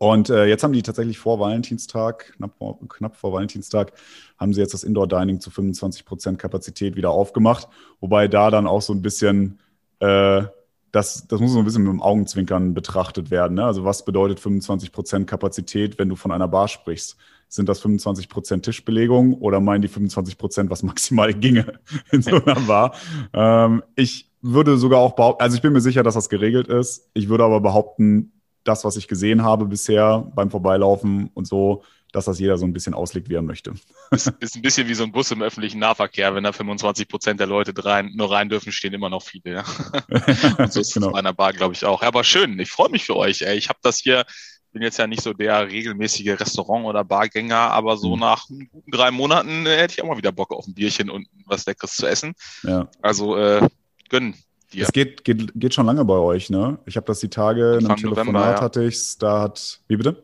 Und 0.02 0.30
äh, 0.30 0.47
jetzt 0.47 0.64
haben 0.64 0.73
die 0.73 0.82
tatsächlich 0.82 1.21
vor 1.21 1.38
Valentinstag, 1.38 2.32
knapp, 2.37 2.59
knapp 2.88 3.14
vor 3.14 3.32
Valentinstag, 3.35 3.92
haben 4.37 4.52
sie 4.52 4.61
jetzt 4.61 4.75
das 4.75 4.82
Indoor 4.82 5.06
Dining 5.06 5.38
zu 5.38 5.49
25 5.49 6.04
Prozent 6.04 6.40
Kapazität 6.40 6.97
wieder 6.97 7.11
aufgemacht. 7.11 7.68
Wobei 8.00 8.26
da 8.26 8.50
dann 8.50 8.66
auch 8.66 8.82
so 8.82 8.92
ein 8.92 9.00
bisschen 9.00 9.61
äh, 10.00 10.42
das, 10.90 11.28
das 11.28 11.38
muss 11.38 11.52
so 11.52 11.61
ein 11.61 11.64
bisschen 11.64 11.85
mit 11.85 11.92
dem 11.92 12.02
Augenzwinkern 12.02 12.75
betrachtet 12.75 13.30
werden. 13.30 13.54
Ne? 13.54 13.64
Also 13.64 13.85
was 13.85 14.04
bedeutet 14.04 14.40
25% 14.40 15.25
Kapazität, 15.25 16.00
wenn 16.00 16.09
du 16.09 16.16
von 16.16 16.32
einer 16.32 16.49
Bar 16.49 16.66
sprichst? 16.66 17.16
Sind 17.47 17.68
das 17.68 17.80
25% 17.80 18.62
Tischbelegung 18.62 19.35
oder 19.35 19.61
meinen 19.61 19.82
die 19.82 19.88
25%, 19.88 20.68
was 20.68 20.82
maximal 20.82 21.32
ginge 21.40 21.78
in 22.11 22.23
so 22.23 22.42
einer 22.44 22.61
Bar? 22.62 22.97
ähm, 23.32 23.85
ich 23.94 24.32
würde 24.40 24.78
sogar 24.78 24.99
auch 24.99 25.12
behaupten, 25.12 25.44
also 25.44 25.54
ich 25.54 25.62
bin 25.62 25.73
mir 25.73 25.80
sicher, 25.80 26.02
dass 26.02 26.14
das 26.14 26.28
geregelt 26.28 26.66
ist. 26.66 27.09
Ich 27.14 27.28
würde 27.28 27.44
aber 27.44 27.61
behaupten, 27.61 28.32
das, 28.64 28.85
was 28.85 28.97
ich 28.97 29.09
gesehen 29.09 29.42
habe 29.42 29.66
bisher 29.66 30.31
beim 30.35 30.50
Vorbeilaufen 30.50 31.31
und 31.35 31.47
so, 31.47 31.83
dass 32.12 32.26
das 32.26 32.38
jeder 32.38 32.59
so 32.59 32.66
ein 32.66 32.75
bisschen 32.75 32.95
auslegt, 32.95 33.31
wie 33.31 33.35
er 33.35 33.42
möchte. 33.42 33.73
Ist, 34.11 34.28
ist 34.40 34.54
ein 34.54 34.62
bisschen 34.62 34.87
wie 34.87 34.95
so 34.95 35.02
ein 35.02 35.12
Bus 35.12 35.31
im 35.31 35.42
öffentlichen 35.42 35.78
Nahverkehr. 35.78 36.35
Wenn 36.35 36.45
da 36.45 36.52
25 36.52 37.09
Prozent 37.09 37.40
der 37.40 37.47
Leute 37.47 37.73
rein, 37.85 38.12
nur 38.14 38.31
rein 38.31 38.50
dürfen, 38.50 38.71
stehen 38.71 38.92
immer 38.92 39.09
noch 39.09 39.23
viele. 39.23 39.54
Ja? 39.54 39.64
Und 40.59 40.73
so 40.73 40.81
ist 40.81 40.92
genau. 40.92 41.07
es 41.07 41.12
bei 41.12 41.19
einer 41.19 41.33
Bar, 41.33 41.54
glaube 41.54 41.75
ich, 41.75 41.85
auch. 41.87 42.02
Ja, 42.02 42.09
aber 42.09 42.23
schön, 42.23 42.59
ich 42.59 42.71
freue 42.71 42.90
mich 42.90 43.04
für 43.04 43.16
euch. 43.16 43.40
Ey. 43.40 43.57
Ich 43.57 43.71
habe 43.71 43.78
das 43.83 43.99
hier, 43.99 44.26
bin 44.73 44.83
jetzt 44.83 44.99
ja 44.99 45.07
nicht 45.07 45.23
so 45.23 45.33
der 45.33 45.69
regelmäßige 45.69 46.38
Restaurant- 46.38 46.85
oder 46.85 47.02
Bargänger, 47.02 47.57
aber 47.57 47.97
so 47.97 48.14
mhm. 48.14 48.21
nach 48.21 48.47
guten 48.47 48.90
drei 48.90 49.11
Monaten 49.11 49.64
äh, 49.64 49.78
hätte 49.78 49.95
ich 49.95 50.02
auch 50.02 50.09
mal 50.09 50.19
wieder 50.19 50.33
Bock 50.33 50.52
auf 50.52 50.66
ein 50.66 50.75
Bierchen 50.75 51.09
und 51.09 51.26
was 51.47 51.64
Leckeres 51.64 51.97
zu 51.97 52.07
essen. 52.07 52.35
Ja. 52.62 52.88
Also 53.00 53.38
äh, 53.38 53.66
gönnen. 54.11 54.35
Dir. 54.73 54.85
Es 54.85 54.93
geht, 54.93 55.25
geht, 55.25 55.52
geht 55.55 55.75
schon 55.75 55.87
lange 55.87 56.05
bei 56.05 56.14
euch, 56.14 56.50
ne? 56.50 56.79
Ich 56.87 56.97
habe 56.97 57.07
das 57.07 57.21
die 57.21 57.29
Tage, 57.29 57.75
Anfang 57.75 57.81
in 57.81 57.87
einem 57.87 57.97
Telefonat 57.97 58.26
November, 58.26 58.50
ja. 58.52 58.61
hatte 58.61 58.85
ich's, 58.85 59.19
da 59.19 59.41
hat, 59.43 59.81
wie 59.88 59.97
bitte? 59.97 60.23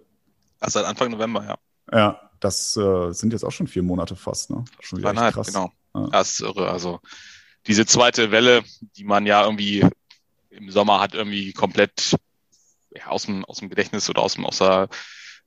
Also 0.60 0.78
seit 0.78 0.88
Anfang 0.88 1.10
November, 1.10 1.44
ja. 1.44 1.58
Ja, 1.92 2.30
das 2.40 2.76
äh, 2.76 3.12
sind 3.12 3.32
jetzt 3.32 3.44
auch 3.44 3.52
schon 3.52 3.66
vier 3.66 3.82
Monate 3.82 4.16
fast, 4.16 4.50
ne? 4.50 4.64
Schon 4.80 4.98
wieder 4.98 5.10
Zweieinhalb, 5.10 5.34
krass. 5.34 5.46
genau. 5.48 5.72
Ja. 5.94 6.08
Das 6.08 6.32
ist 6.32 6.40
irre. 6.40 6.70
Also 6.70 7.00
diese 7.66 7.86
zweite 7.86 8.30
Welle, 8.30 8.62
die 8.96 9.04
man 9.04 9.26
ja 9.26 9.44
irgendwie 9.44 9.84
im 10.50 10.70
Sommer 10.70 11.00
hat 11.00 11.14
irgendwie 11.14 11.52
komplett 11.52 12.16
ja, 12.94 13.06
aus, 13.08 13.26
dem, 13.26 13.44
aus 13.44 13.58
dem 13.58 13.68
Gedächtnis 13.68 14.08
oder 14.08 14.22
aus, 14.22 14.34
dem, 14.34 14.44
aus 14.44 14.58
der 14.58 14.88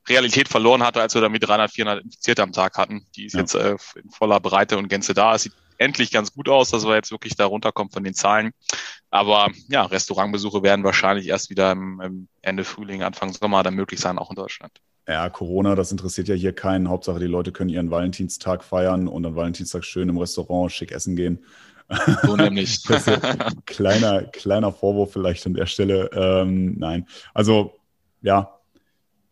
Realität 0.08 0.48
verloren 0.48 0.84
hatte, 0.84 1.02
als 1.02 1.14
wir 1.14 1.22
damit 1.22 1.48
300, 1.48 1.72
400 1.72 2.04
Infizierte 2.04 2.44
am 2.44 2.52
Tag 2.52 2.78
hatten. 2.78 3.06
Die 3.16 3.26
ist 3.26 3.34
ja. 3.34 3.40
jetzt 3.42 3.56
äh, 3.56 3.76
in 3.96 4.10
voller 4.10 4.40
Breite 4.40 4.78
und 4.78 4.88
Gänze 4.88 5.14
da. 5.14 5.36
Es 5.36 5.44
sieht 5.44 5.54
endlich 5.82 6.12
ganz 6.12 6.32
gut 6.32 6.48
aus, 6.48 6.70
dass 6.70 6.86
wir 6.86 6.96
jetzt 6.96 7.12
wirklich 7.12 7.36
da 7.36 7.46
runterkommen 7.46 7.92
von 7.92 8.04
den 8.04 8.14
Zahlen. 8.14 8.52
Aber 9.10 9.50
ja, 9.68 9.84
Restaurantbesuche 9.84 10.64
werden 10.64 10.86
wahrscheinlich 10.86 11.28
erst 11.28 11.50
wieder 11.50 11.72
im, 11.72 12.00
im 12.02 12.28
Ende 12.42 12.64
Frühling, 12.64 13.04
Anfang 13.04 13.34
Sommer 13.34 13.64
dann 13.64 13.76
möglich 13.76 14.00
sein, 14.00 14.18
auch 14.18 14.30
in 14.30 14.36
Deutschland. 14.36 14.72
Ja, 15.08 15.30
Corona, 15.30 15.76
das 15.76 15.92
interessiert 15.92 16.28
ja 16.28 16.36
hier 16.36 16.54
keinen. 16.54 16.88
Hauptsache, 16.88 17.20
die 17.20 17.26
Leute 17.26 17.52
können 17.52 17.72
ihren 17.72 17.90
Valentinstag 17.90 18.64
feiern 18.64 19.08
und 19.08 19.26
am 19.26 19.36
Valentinstag 19.36 19.84
schön 19.84 20.08
im 20.08 20.18
Restaurant 20.20 20.72
schick 20.72 20.92
essen 20.92 21.16
gehen. 21.16 21.44
So 22.24 22.36
nämlich. 22.36 22.84
kleiner, 23.66 24.24
kleiner 24.24 24.72
Vorwurf 24.72 25.12
vielleicht 25.12 25.46
an 25.48 25.56
der 25.56 25.66
Stelle. 25.66 26.10
Ähm, 26.14 26.78
nein. 26.78 27.08
Also, 27.34 27.74
ja. 28.22 28.58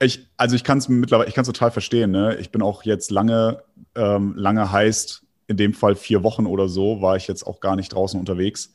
Ich, 0.01 0.27
also 0.37 0.55
ich 0.55 0.63
kann 0.63 0.79
es 0.79 0.89
mittlerweile, 0.89 1.29
ich 1.29 1.35
kann 1.35 1.43
es 1.43 1.47
total 1.47 1.71
verstehen. 1.71 2.11
Ne? 2.11 2.37
Ich 2.37 2.51
bin 2.51 2.61
auch 2.61 2.83
jetzt 2.83 3.11
lange, 3.11 3.63
ähm, 3.95 4.33
lange 4.35 4.71
heißt, 4.71 5.23
in 5.49 5.57
dem 5.57 5.73
Fall 5.73 5.95
vier 5.95 6.23
Wochen 6.23 6.45
oder 6.45 6.69
so, 6.69 7.01
war 7.01 7.17
ich 7.17 7.27
jetzt 7.27 7.45
auch 7.45 7.59
gar 7.59 7.75
nicht 7.75 7.89
draußen 7.89 8.19
unterwegs 8.19 8.73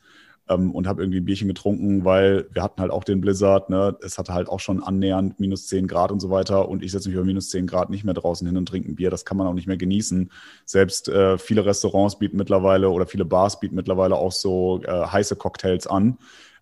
ähm, 0.49 0.73
und 0.73 0.89
habe 0.89 1.03
irgendwie 1.03 1.21
ein 1.21 1.25
Bierchen 1.25 1.47
getrunken, 1.47 2.05
weil 2.05 2.49
wir 2.53 2.65
hatten 2.65 2.81
halt 2.81 2.91
auch 2.91 3.05
den 3.05 3.21
Blizzard, 3.21 3.71
ne? 3.71 3.97
es 4.03 4.19
hatte 4.19 4.35
halt 4.35 4.49
auch 4.49 4.59
schon 4.59 4.83
annähernd 4.83 5.39
minus 5.39 5.69
10 5.69 5.87
Grad 5.87 6.11
und 6.11 6.19
so 6.19 6.31
weiter 6.31 6.69
und 6.69 6.83
ich 6.83 6.91
setze 6.91 7.09
mich 7.09 7.15
über 7.15 7.25
minus 7.25 7.51
10 7.51 7.69
Grad 7.69 7.91
nicht 7.91 8.05
mehr 8.05 8.13
draußen 8.13 8.45
hin 8.45 8.57
und 8.57 8.67
trinke 8.67 8.91
ein 8.91 8.97
Bier, 8.97 9.11
das 9.11 9.25
kann 9.25 9.37
man 9.37 9.47
auch 9.47 9.55
nicht 9.55 9.69
mehr 9.69 9.77
genießen. 9.77 10.33
Selbst 10.65 11.09
äh, 11.09 11.39
viele 11.39 11.65
Restaurants 11.65 12.19
bieten 12.19 12.37
mittlerweile 12.37 12.91
oder 12.91 13.07
viele 13.07 13.25
Bars 13.25 13.61
bieten 13.61 13.77
mittlerweile 13.77 14.17
auch 14.17 14.33
so 14.33 14.83
äh, 14.83 15.07
heiße 15.07 15.37
Cocktails 15.37 15.87
an, 15.87 16.19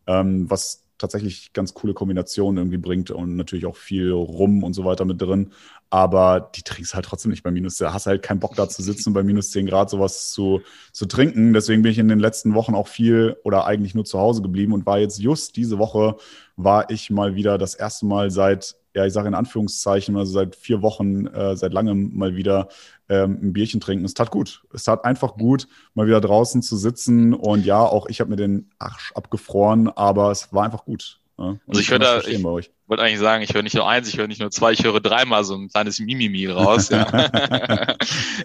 ähm, 0.06 0.50
was 0.50 0.84
tatsächlich 0.98 1.52
ganz 1.54 1.74
coole 1.74 1.94
Kombinationen 1.94 2.58
irgendwie 2.58 2.78
bringt 2.78 3.10
und 3.10 3.34
natürlich 3.36 3.66
auch 3.66 3.76
viel 3.76 4.12
Rum 4.12 4.62
und 4.62 4.74
so 4.74 4.84
weiter 4.84 5.04
mit 5.04 5.20
drin. 5.20 5.52
Aber 5.92 6.50
die 6.54 6.62
trinkst 6.62 6.94
halt 6.94 7.04
trotzdem 7.04 7.32
nicht 7.32 7.42
bei 7.42 7.50
minus. 7.50 7.76
Da 7.76 7.92
hast 7.92 8.06
halt 8.06 8.22
keinen 8.22 8.40
Bock 8.40 8.54
da 8.54 8.66
zu 8.66 8.82
sitzen 8.82 9.10
und 9.10 9.12
bei 9.12 9.22
minus 9.22 9.50
10 9.50 9.66
Grad 9.66 9.90
sowas 9.90 10.32
zu, 10.32 10.62
zu 10.90 11.04
trinken. 11.04 11.52
Deswegen 11.52 11.82
bin 11.82 11.92
ich 11.92 11.98
in 11.98 12.08
den 12.08 12.18
letzten 12.18 12.54
Wochen 12.54 12.74
auch 12.74 12.88
viel 12.88 13.36
oder 13.44 13.66
eigentlich 13.66 13.94
nur 13.94 14.06
zu 14.06 14.18
Hause 14.18 14.40
geblieben 14.40 14.72
und 14.72 14.86
war 14.86 14.98
jetzt 14.98 15.18
just 15.18 15.54
diese 15.54 15.78
Woche 15.78 16.16
war 16.56 16.88
ich 16.88 17.10
mal 17.10 17.34
wieder 17.34 17.58
das 17.58 17.74
erste 17.74 18.06
Mal 18.06 18.30
seit 18.30 18.76
ja, 18.94 19.04
ich 19.04 19.12
sage 19.12 19.28
in 19.28 19.34
Anführungszeichen, 19.34 20.16
also 20.16 20.32
seit 20.32 20.56
vier 20.56 20.82
Wochen, 20.82 21.26
äh, 21.26 21.56
seit 21.56 21.72
langem 21.72 22.16
mal 22.16 22.36
wieder 22.36 22.68
ähm, 23.08 23.38
ein 23.42 23.52
Bierchen 23.52 23.80
trinken. 23.80 24.04
Es 24.04 24.14
tat 24.14 24.30
gut. 24.30 24.64
Es 24.72 24.84
tat 24.84 25.04
einfach 25.04 25.36
gut, 25.36 25.66
mal 25.94 26.06
wieder 26.06 26.20
draußen 26.20 26.62
zu 26.62 26.76
sitzen. 26.76 27.32
Und 27.34 27.64
ja, 27.64 27.80
auch 27.80 28.06
ich 28.06 28.20
habe 28.20 28.30
mir 28.30 28.36
den 28.36 28.70
Arsch 28.78 29.12
abgefroren, 29.14 29.88
aber 29.88 30.30
es 30.30 30.52
war 30.52 30.64
einfach 30.64 30.84
gut. 30.84 31.21
Ja? 31.42 31.58
Also 31.66 31.80
ich 31.80 31.90
höre 31.90 31.98
da, 31.98 32.20
ich 32.20 32.42
wollte 32.42 33.02
eigentlich 33.02 33.18
sagen, 33.18 33.42
ich 33.42 33.52
höre 33.52 33.62
nicht 33.62 33.74
nur 33.74 33.88
eins, 33.88 34.08
ich 34.08 34.16
höre 34.16 34.28
nicht 34.28 34.40
nur 34.40 34.50
zwei, 34.50 34.72
ich 34.72 34.84
höre 34.84 35.00
dreimal 35.00 35.44
so 35.44 35.54
ein 35.54 35.68
kleines 35.68 35.98
Mimimi 35.98 36.46
raus. 36.46 36.88
Ja. 36.88 37.06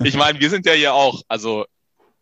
ich 0.03 0.15
meine, 0.15 0.39
wir 0.39 0.49
sind 0.49 0.65
ja 0.65 0.73
hier 0.73 0.93
auch, 0.93 1.21
also 1.27 1.65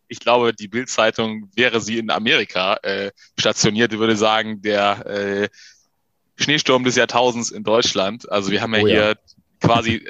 ich 0.08 0.20
glaube, 0.20 0.52
die 0.52 0.68
Bildzeitung 0.68 1.50
wäre 1.54 1.80
sie 1.80 1.98
in 1.98 2.10
Amerika 2.10 2.74
äh, 2.82 3.10
stationiert, 3.38 3.92
würde 3.92 4.16
sagen, 4.16 4.62
der 4.62 5.06
äh, 5.06 5.48
Schneesturm 6.36 6.84
des 6.84 6.96
Jahrtausends 6.96 7.50
in 7.50 7.64
Deutschland. 7.64 8.30
Also 8.30 8.50
wir 8.50 8.60
haben 8.60 8.74
ja 8.74 8.82
oh, 8.82 8.86
hier 8.86 9.08
ja. 9.08 9.14
quasi 9.60 10.08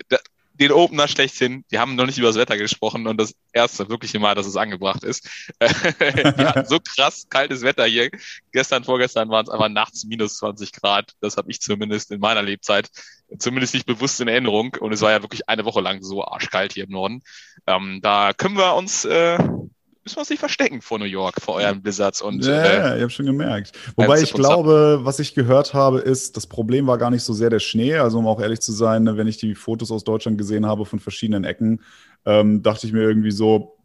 den 0.58 0.72
Opener 0.72 1.08
schlechthin. 1.08 1.64
Wir 1.68 1.80
haben 1.80 1.94
noch 1.94 2.06
nicht 2.06 2.18
über 2.18 2.28
das 2.28 2.36
Wetter 2.36 2.56
gesprochen 2.56 3.06
und 3.06 3.18
das 3.18 3.34
erste 3.52 3.88
wirkliche 3.88 4.18
Mal, 4.18 4.34
dass 4.34 4.46
es 4.46 4.56
angebracht 4.56 5.04
ist. 5.04 5.28
wir 5.60 6.48
hatten 6.48 6.66
so 6.66 6.78
krass 6.80 7.26
kaltes 7.28 7.62
Wetter 7.62 7.84
hier. 7.84 8.10
Gestern, 8.52 8.84
vorgestern 8.84 9.28
waren 9.28 9.44
es 9.44 9.50
einfach 9.50 9.68
nachts 9.68 10.04
minus 10.04 10.38
20 10.38 10.72
Grad. 10.72 11.12
Das 11.20 11.36
habe 11.36 11.50
ich 11.50 11.60
zumindest 11.60 12.10
in 12.10 12.20
meiner 12.20 12.42
Lebzeit 12.42 12.90
zumindest 13.38 13.74
nicht 13.74 13.86
bewusst 13.86 14.20
in 14.20 14.28
Erinnerung. 14.28 14.76
Und 14.80 14.92
es 14.92 15.00
war 15.00 15.10
ja 15.10 15.22
wirklich 15.22 15.48
eine 15.48 15.64
Woche 15.64 15.80
lang 15.80 16.02
so 16.02 16.24
arschkalt 16.24 16.72
hier 16.72 16.84
im 16.84 16.90
Norden. 16.90 17.22
Ähm, 17.66 18.00
da 18.02 18.32
können 18.32 18.56
wir 18.56 18.74
uns 18.74 19.04
äh, 19.04 19.38
müssen 20.06 20.16
wir 20.16 20.20
uns 20.20 20.30
nicht 20.30 20.38
verstecken 20.38 20.80
vor 20.82 21.00
New 21.00 21.04
York, 21.04 21.42
vor 21.42 21.56
euren 21.56 21.82
Blizzards. 21.82 22.22
Und, 22.22 22.44
ja, 22.44 22.62
äh, 22.62 22.96
ich 22.96 23.02
habe 23.02 23.10
schon 23.10 23.26
gemerkt. 23.26 23.72
Wobei 23.96 24.20
ich 24.20 24.32
glaube, 24.32 25.00
was 25.02 25.18
ich 25.18 25.34
gehört 25.34 25.74
habe, 25.74 25.98
ist, 25.98 26.36
das 26.36 26.46
Problem 26.46 26.86
war 26.86 26.96
gar 26.96 27.10
nicht 27.10 27.24
so 27.24 27.32
sehr 27.32 27.50
der 27.50 27.58
Schnee. 27.58 27.96
Also 27.96 28.20
um 28.20 28.26
auch 28.28 28.40
ehrlich 28.40 28.60
zu 28.60 28.70
sein, 28.70 29.16
wenn 29.16 29.26
ich 29.26 29.36
die 29.36 29.56
Fotos 29.56 29.90
aus 29.90 30.04
Deutschland 30.04 30.38
gesehen 30.38 30.64
habe 30.64 30.86
von 30.86 31.00
verschiedenen 31.00 31.42
Ecken, 31.42 31.80
ähm, 32.24 32.62
dachte 32.62 32.86
ich 32.86 32.92
mir 32.92 33.02
irgendwie 33.02 33.32
so, 33.32 33.75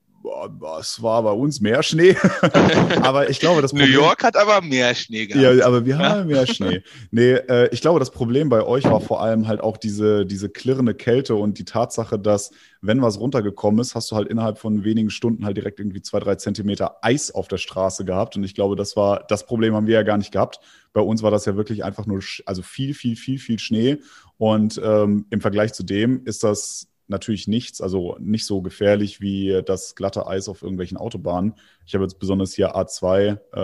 es 0.79 1.01
war 1.01 1.23
bei 1.23 1.31
uns 1.31 1.61
mehr 1.61 1.83
Schnee. 1.83 2.15
aber 3.01 3.29
ich 3.29 3.39
glaube, 3.39 3.61
das 3.61 3.71
Problem, 3.71 3.89
New 3.89 3.99
York 3.99 4.23
hat 4.23 4.35
aber 4.35 4.61
mehr 4.61 4.93
Schnee 4.95 5.27
gehabt. 5.27 5.57
Ja, 5.57 5.65
aber 5.65 5.85
wir 5.85 5.97
haben 5.99 6.27
mehr 6.27 6.47
Schnee. 6.47 6.83
Nee, 7.11 7.33
äh, 7.33 7.69
ich 7.71 7.81
glaube, 7.81 7.99
das 7.99 8.11
Problem 8.11 8.49
bei 8.49 8.63
euch 8.63 8.85
war 8.85 9.01
vor 9.01 9.21
allem 9.21 9.47
halt 9.47 9.61
auch 9.61 9.77
diese, 9.77 10.25
diese 10.25 10.49
klirrende 10.49 10.93
Kälte 10.93 11.35
und 11.35 11.57
die 11.59 11.65
Tatsache, 11.65 12.19
dass, 12.19 12.51
wenn 12.81 13.01
was 13.01 13.19
runtergekommen 13.19 13.79
ist, 13.79 13.95
hast 13.95 14.11
du 14.11 14.15
halt 14.15 14.27
innerhalb 14.27 14.57
von 14.57 14.83
wenigen 14.83 15.09
Stunden 15.09 15.45
halt 15.45 15.57
direkt 15.57 15.79
irgendwie 15.79 16.01
zwei, 16.01 16.19
drei 16.19 16.35
Zentimeter 16.35 16.97
Eis 17.01 17.31
auf 17.31 17.47
der 17.47 17.57
Straße 17.57 18.05
gehabt. 18.05 18.35
Und 18.35 18.43
ich 18.43 18.55
glaube, 18.55 18.75
das 18.75 18.95
war, 18.95 19.23
das 19.27 19.45
Problem 19.45 19.75
haben 19.75 19.87
wir 19.87 19.95
ja 19.95 20.03
gar 20.03 20.17
nicht 20.17 20.31
gehabt. 20.31 20.59
Bei 20.93 21.01
uns 21.01 21.23
war 21.23 21.31
das 21.31 21.45
ja 21.45 21.55
wirklich 21.55 21.83
einfach 21.83 22.05
nur, 22.05 22.21
also 22.45 22.61
viel, 22.61 22.93
viel, 22.93 23.15
viel, 23.15 23.39
viel 23.39 23.59
Schnee. 23.59 23.97
Und 24.37 24.81
ähm, 24.83 25.25
im 25.29 25.41
Vergleich 25.41 25.73
zu 25.73 25.83
dem 25.83 26.25
ist 26.25 26.43
das 26.43 26.90
natürlich 27.11 27.47
nichts, 27.47 27.81
also 27.81 28.17
nicht 28.19 28.45
so 28.45 28.61
gefährlich 28.61 29.21
wie 29.21 29.61
das 29.65 29.93
glatte 29.93 30.25
Eis 30.25 30.49
auf 30.49 30.63
irgendwelchen 30.63 30.97
Autobahnen. 30.97 31.53
Ich 31.85 31.93
habe 31.93 32.03
jetzt 32.03 32.19
besonders 32.19 32.53
hier 32.53 32.75
A2 32.75 33.37
äh, 33.51 33.59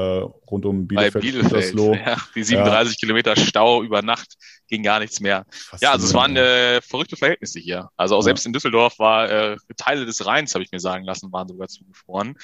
rund 0.51 0.65
um 0.65 0.87
Bielefeld. 0.87 1.13
Bei 1.13 1.19
Bielefeld, 1.19 1.73
ja, 2.05 2.17
die 2.35 2.43
37 2.43 2.93
ja. 2.93 2.99
Kilometer 2.99 3.35
Stau 3.35 3.81
über 3.81 4.01
Nacht 4.01 4.35
ging 4.67 4.83
gar 4.83 4.99
nichts 4.99 5.19
mehr. 5.19 5.45
Ja, 5.79 5.91
also 5.91 6.05
es 6.05 6.13
waren 6.13 6.35
äh, 6.35 6.81
verrückte 6.81 7.15
Verhältnisse 7.15 7.59
hier. 7.59 7.89
Also 7.95 8.15
auch 8.15 8.19
ja. 8.19 8.25
selbst 8.25 8.45
in 8.45 8.53
Düsseldorf 8.53 8.99
war 8.99 9.31
äh, 9.31 9.57
Teile 9.77 10.05
des 10.05 10.25
Rheins, 10.25 10.53
habe 10.53 10.63
ich 10.63 10.71
mir 10.71 10.79
sagen 10.79 11.05
lassen, 11.05 11.31
waren 11.31 11.47
sogar 11.47 11.67
zugefroren. 11.67 12.35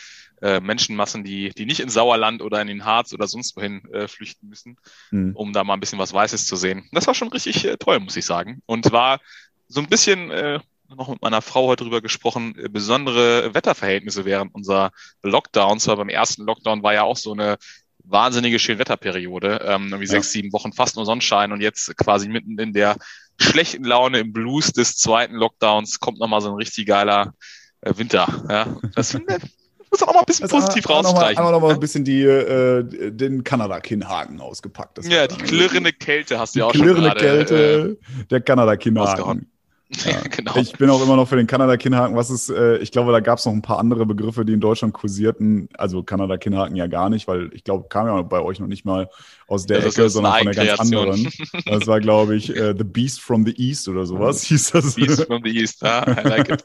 Äh, 0.42 0.60
Menschenmassen, 0.60 1.24
die, 1.24 1.50
die 1.50 1.66
nicht 1.66 1.80
in 1.80 1.90
Sauerland 1.90 2.42
oder 2.42 2.62
in 2.62 2.68
den 2.68 2.86
Harz 2.86 3.14
oder 3.14 3.28
sonst 3.28 3.56
wohin 3.56 3.84
äh, 3.94 4.08
flüchten 4.08 4.48
müssen, 4.48 4.78
mhm. 5.12 5.36
um 5.36 5.54
da 5.54 5.64
mal 5.64 5.74
ein 5.74 5.80
bisschen 5.80 6.00
was 6.00 6.14
Weißes 6.14 6.48
zu 6.48 6.56
sehen. 6.56 6.88
Das 6.92 7.08
war 7.08 7.14
schon 7.14 7.30
richtig 7.30 7.66
äh, 7.66 7.78
toll, 7.78 8.00
muss 8.00 8.16
ich 8.16 8.26
sagen. 8.26 8.62
Und 8.66 8.92
war 8.92 9.20
so 9.68 9.82
ein 9.82 9.88
bisschen 9.88 10.32
äh, 10.32 10.60
noch 10.96 11.10
mit 11.10 11.22
meiner 11.22 11.42
Frau 11.42 11.68
heute 11.68 11.84
drüber 11.84 12.02
gesprochen, 12.02 12.56
äh, 12.58 12.70
besondere 12.70 13.54
Wetterverhältnisse 13.54 14.26
während 14.26 14.54
unserer 14.54 14.92
Lockdowns. 15.22 15.88
Weil 15.88 15.98
beim 15.98 16.10
ersten 16.10 16.44
Lockdown 16.44 16.84
war 16.84 16.94
ja 16.94 17.04
auch 17.04 17.18
so 17.18 17.34
eine 17.34 17.58
wahnsinnige 18.04 18.60
Schönwetterperiode, 18.60 19.62
ähm, 19.66 19.88
irgendwie 19.88 20.06
ja. 20.06 20.12
sechs, 20.12 20.32
sieben 20.32 20.52
Wochen 20.54 20.74
fast 20.74 20.96
nur 20.96 21.06
Sonnenschein 21.06 21.52
und 21.52 21.62
jetzt 21.62 21.96
quasi 21.98 22.28
mitten 22.28 22.60
in 22.60 22.74
der 22.74 22.98
schlechten 23.40 23.84
Laune 23.84 24.20
im 24.20 24.34
Blues 24.34 24.72
des 24.72 24.98
zweiten 24.98 25.36
Lockdowns 25.36 26.00
kommt 26.00 26.20
nochmal 26.20 26.42
so 26.42 26.50
ein 26.50 26.56
richtig 26.56 26.86
geiler 26.86 27.34
äh, 27.82 27.94
Winter. 27.96 28.28
Ja, 28.50 28.78
das 28.96 29.14
muss 29.90 30.04
auch 30.04 30.14
mal 30.14 30.20
ein 30.20 30.26
bisschen 30.26 30.48
das 30.48 30.52
positiv 30.52 30.90
rausstreichen. 30.90 31.38
Haben 31.38 31.48
wir 31.48 31.52
noch 31.52 31.62
mal 31.62 31.74
ein 31.74 31.80
bisschen 31.80 32.04
die, 32.04 32.24
äh, 32.24 32.84
den 33.12 33.44
Kanada-Kinnhaken 33.44 34.42
ausgepackt. 34.42 35.06
ja, 35.06 35.28
die 35.28 35.38
klirrende 35.38 35.94
Kälte 35.94 36.40
hast 36.40 36.56
du 36.56 36.60
ja 36.60 36.66
auch 36.66 36.74
schon 36.74 36.82
Klirrende 36.82 37.12
Kälte, 37.12 37.98
äh, 38.00 38.26
der 38.26 38.42
Kanada-Kinnhaken. 38.42 39.53
Ja, 40.06 40.22
genau. 40.30 40.56
Ich 40.58 40.74
bin 40.74 40.90
auch 40.90 41.02
immer 41.02 41.16
noch 41.16 41.28
für 41.28 41.36
den 41.36 41.48
Kanada-Kinnhaken. 41.48 42.16
Was 42.16 42.30
ist, 42.30 42.50
äh, 42.50 42.78
ich 42.78 42.92
glaube, 42.92 43.12
da 43.12 43.20
gab 43.20 43.40
es 43.40 43.46
noch 43.46 43.54
ein 43.54 43.62
paar 43.62 43.80
andere 43.80 44.06
Begriffe, 44.06 44.46
die 44.46 44.54
in 44.54 44.60
Deutschland 44.60 44.94
kursierten. 44.94 45.70
Also 45.78 46.04
Kanada-Kinnhaken 46.04 46.76
ja 46.76 46.88
gar 46.88 47.10
nicht, 47.10 47.28
weil 47.28 47.50
ich 47.54 47.64
glaube, 47.64 47.88
kam 47.90 48.08
ja 48.08 48.22
bei 48.22 48.42
euch 48.42 48.60
noch 48.60 48.68
nicht 48.68 48.86
mal 48.86 49.10
aus 49.48 49.66
der 49.66 49.82
das 49.82 49.98
Ecke, 49.98 50.10
sondern 50.10 50.34
von 50.34 50.52
der 50.52 50.66
ganz 50.66 50.80
anderen. 50.80 51.30
Das 51.66 51.88
war, 51.88 52.00
glaube 52.00 52.36
ich, 52.36 52.56
äh, 52.56 52.74
The 52.78 52.84
Beast 52.84 53.22
from 53.22 53.46
the 53.46 53.54
East 53.56 53.88
oder 53.88 54.06
sowas 54.06 54.44
hieß 54.44 54.72
das. 54.72 54.96
Beast 54.96 55.24
from 55.26 55.42
the 55.44 55.58
East, 55.58 55.82
ja, 55.82 56.04
I 56.08 56.28
like 56.28 56.50
it. 56.50 56.64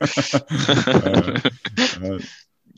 äh, 2.02 2.18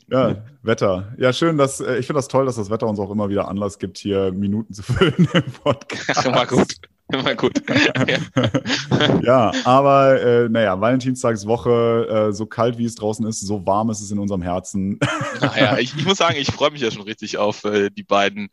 ja, 0.09 0.35
Wetter. 0.61 1.13
Ja, 1.17 1.31
schön, 1.31 1.57
dass 1.57 1.79
äh, 1.79 1.97
ich 1.97 2.05
finde 2.05 2.19
das 2.19 2.27
toll, 2.27 2.45
dass 2.45 2.57
das 2.57 2.69
Wetter 2.69 2.87
uns 2.87 2.99
auch 2.99 3.11
immer 3.11 3.29
wieder 3.29 3.47
Anlass 3.47 3.79
gibt, 3.79 3.97
hier 3.97 4.31
Minuten 4.31 4.73
zu 4.73 4.83
füllen 4.83 5.27
im 5.33 5.51
Podcast. 5.63 6.11
Ach, 6.15 6.25
immer 6.25 6.45
gut. 6.45 6.75
Immer 7.19 7.35
gut. 7.35 7.61
ja, 9.23 9.51
aber 9.65 10.21
äh, 10.21 10.49
naja, 10.49 10.79
Valentinstagswoche, 10.79 12.29
äh, 12.29 12.33
so 12.33 12.45
kalt 12.45 12.77
wie 12.77 12.85
es 12.85 12.95
draußen 12.95 13.25
ist, 13.27 13.41
so 13.41 13.65
warm 13.65 13.89
ist 13.89 14.01
es 14.01 14.11
in 14.11 14.19
unserem 14.19 14.41
Herzen. 14.41 14.99
naja, 15.41 15.77
ich, 15.77 15.95
ich 15.95 16.05
muss 16.05 16.17
sagen, 16.17 16.37
ich 16.37 16.51
freue 16.51 16.71
mich 16.71 16.81
ja 16.81 16.91
schon 16.91 17.03
richtig 17.03 17.37
auf 17.37 17.63
äh, 17.65 17.89
die 17.89 18.03
beiden, 18.03 18.49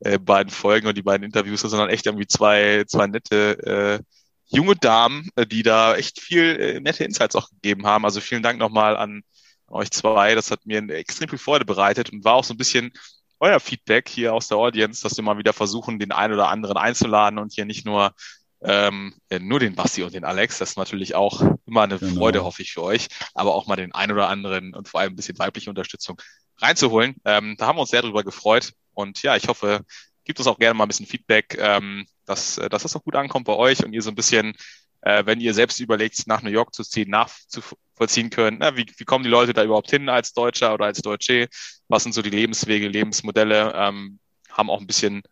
äh, 0.00 0.18
beiden 0.18 0.50
Folgen 0.50 0.86
und 0.86 0.96
die 0.96 1.02
beiden 1.02 1.24
Interviews, 1.24 1.60
sondern 1.60 1.88
echt 1.88 2.06
irgendwie 2.06 2.26
zwei, 2.26 2.84
zwei 2.86 3.06
nette 3.06 4.00
äh, 4.00 4.56
junge 4.56 4.76
Damen, 4.76 5.28
äh, 5.36 5.46
die 5.46 5.62
da 5.62 5.96
echt 5.96 6.20
viel 6.20 6.56
äh, 6.60 6.80
nette 6.80 7.04
Insights 7.04 7.36
auch 7.36 7.48
gegeben 7.50 7.86
haben. 7.86 8.04
Also 8.04 8.20
vielen 8.20 8.42
Dank 8.42 8.58
nochmal 8.58 8.96
an 8.96 9.22
euch 9.68 9.90
zwei. 9.90 10.34
Das 10.34 10.50
hat 10.50 10.66
mir 10.66 10.86
extrem 10.90 11.28
viel 11.28 11.38
Freude 11.38 11.64
bereitet 11.64 12.10
und 12.10 12.24
war 12.24 12.34
auch 12.34 12.44
so 12.44 12.54
ein 12.54 12.58
bisschen 12.58 12.92
euer 13.42 13.58
Feedback 13.58 14.08
hier 14.08 14.32
aus 14.32 14.46
der 14.46 14.56
Audience, 14.56 15.02
dass 15.02 15.16
wir 15.16 15.24
mal 15.24 15.36
wieder 15.36 15.52
versuchen, 15.52 15.98
den 15.98 16.12
einen 16.12 16.32
oder 16.32 16.48
anderen 16.48 16.76
einzuladen 16.76 17.40
und 17.40 17.52
hier 17.52 17.64
nicht 17.64 17.84
nur 17.84 18.14
ähm, 18.64 19.14
nur 19.40 19.58
den 19.58 19.74
Basti 19.74 20.04
und 20.04 20.14
den 20.14 20.24
Alex. 20.24 20.58
Das 20.58 20.70
ist 20.70 20.76
natürlich 20.76 21.16
auch 21.16 21.42
immer 21.66 21.82
eine 21.82 21.98
genau. 21.98 22.20
Freude, 22.20 22.44
hoffe 22.44 22.62
ich, 22.62 22.72
für 22.72 22.84
euch, 22.84 23.08
aber 23.34 23.56
auch 23.56 23.66
mal 23.66 23.74
den 23.74 23.92
einen 23.92 24.12
oder 24.12 24.28
anderen 24.28 24.72
und 24.72 24.88
vor 24.88 25.00
allem 25.00 25.14
ein 25.14 25.16
bisschen 25.16 25.36
weibliche 25.40 25.68
Unterstützung 25.68 26.22
reinzuholen. 26.58 27.16
Ähm, 27.24 27.56
da 27.58 27.66
haben 27.66 27.76
wir 27.76 27.80
uns 27.80 27.90
sehr 27.90 28.02
drüber 28.02 28.22
gefreut 28.22 28.72
und 28.94 29.20
ja, 29.24 29.34
ich 29.34 29.48
hoffe, 29.48 29.80
gibt 30.22 30.38
uns 30.38 30.46
auch 30.46 30.60
gerne 30.60 30.74
mal 30.74 30.84
ein 30.84 30.88
bisschen 30.88 31.06
Feedback, 31.06 31.58
ähm, 31.58 32.06
dass, 32.24 32.60
dass 32.70 32.84
das 32.84 32.94
auch 32.94 33.02
gut 33.02 33.16
ankommt 33.16 33.46
bei 33.46 33.56
euch 33.56 33.84
und 33.84 33.92
ihr 33.92 34.02
so 34.02 34.10
ein 34.10 34.14
bisschen 34.14 34.54
äh, 35.02 35.26
wenn 35.26 35.40
ihr 35.40 35.52
selbst 35.52 35.80
überlegt, 35.80 36.26
nach 36.26 36.42
New 36.42 36.50
York 36.50 36.74
zu 36.74 36.84
ziehen, 36.84 37.10
nachzuvollziehen 37.10 38.30
könnt, 38.30 38.60
na, 38.60 38.76
wie, 38.76 38.86
wie 38.96 39.04
kommen 39.04 39.24
die 39.24 39.30
Leute 39.30 39.52
da 39.52 39.64
überhaupt 39.64 39.90
hin 39.90 40.08
als 40.08 40.32
Deutscher 40.32 40.72
oder 40.74 40.86
als 40.86 41.02
Deutsche? 41.02 41.48
Was 41.92 42.04
sind 42.04 42.14
so 42.14 42.22
die 42.22 42.30
Lebenswege, 42.30 42.88
Lebensmodelle? 42.88 43.74
Ähm, 43.76 44.18
haben 44.50 44.70
auch 44.70 44.80
ein 44.80 44.86
bisschen, 44.86 45.22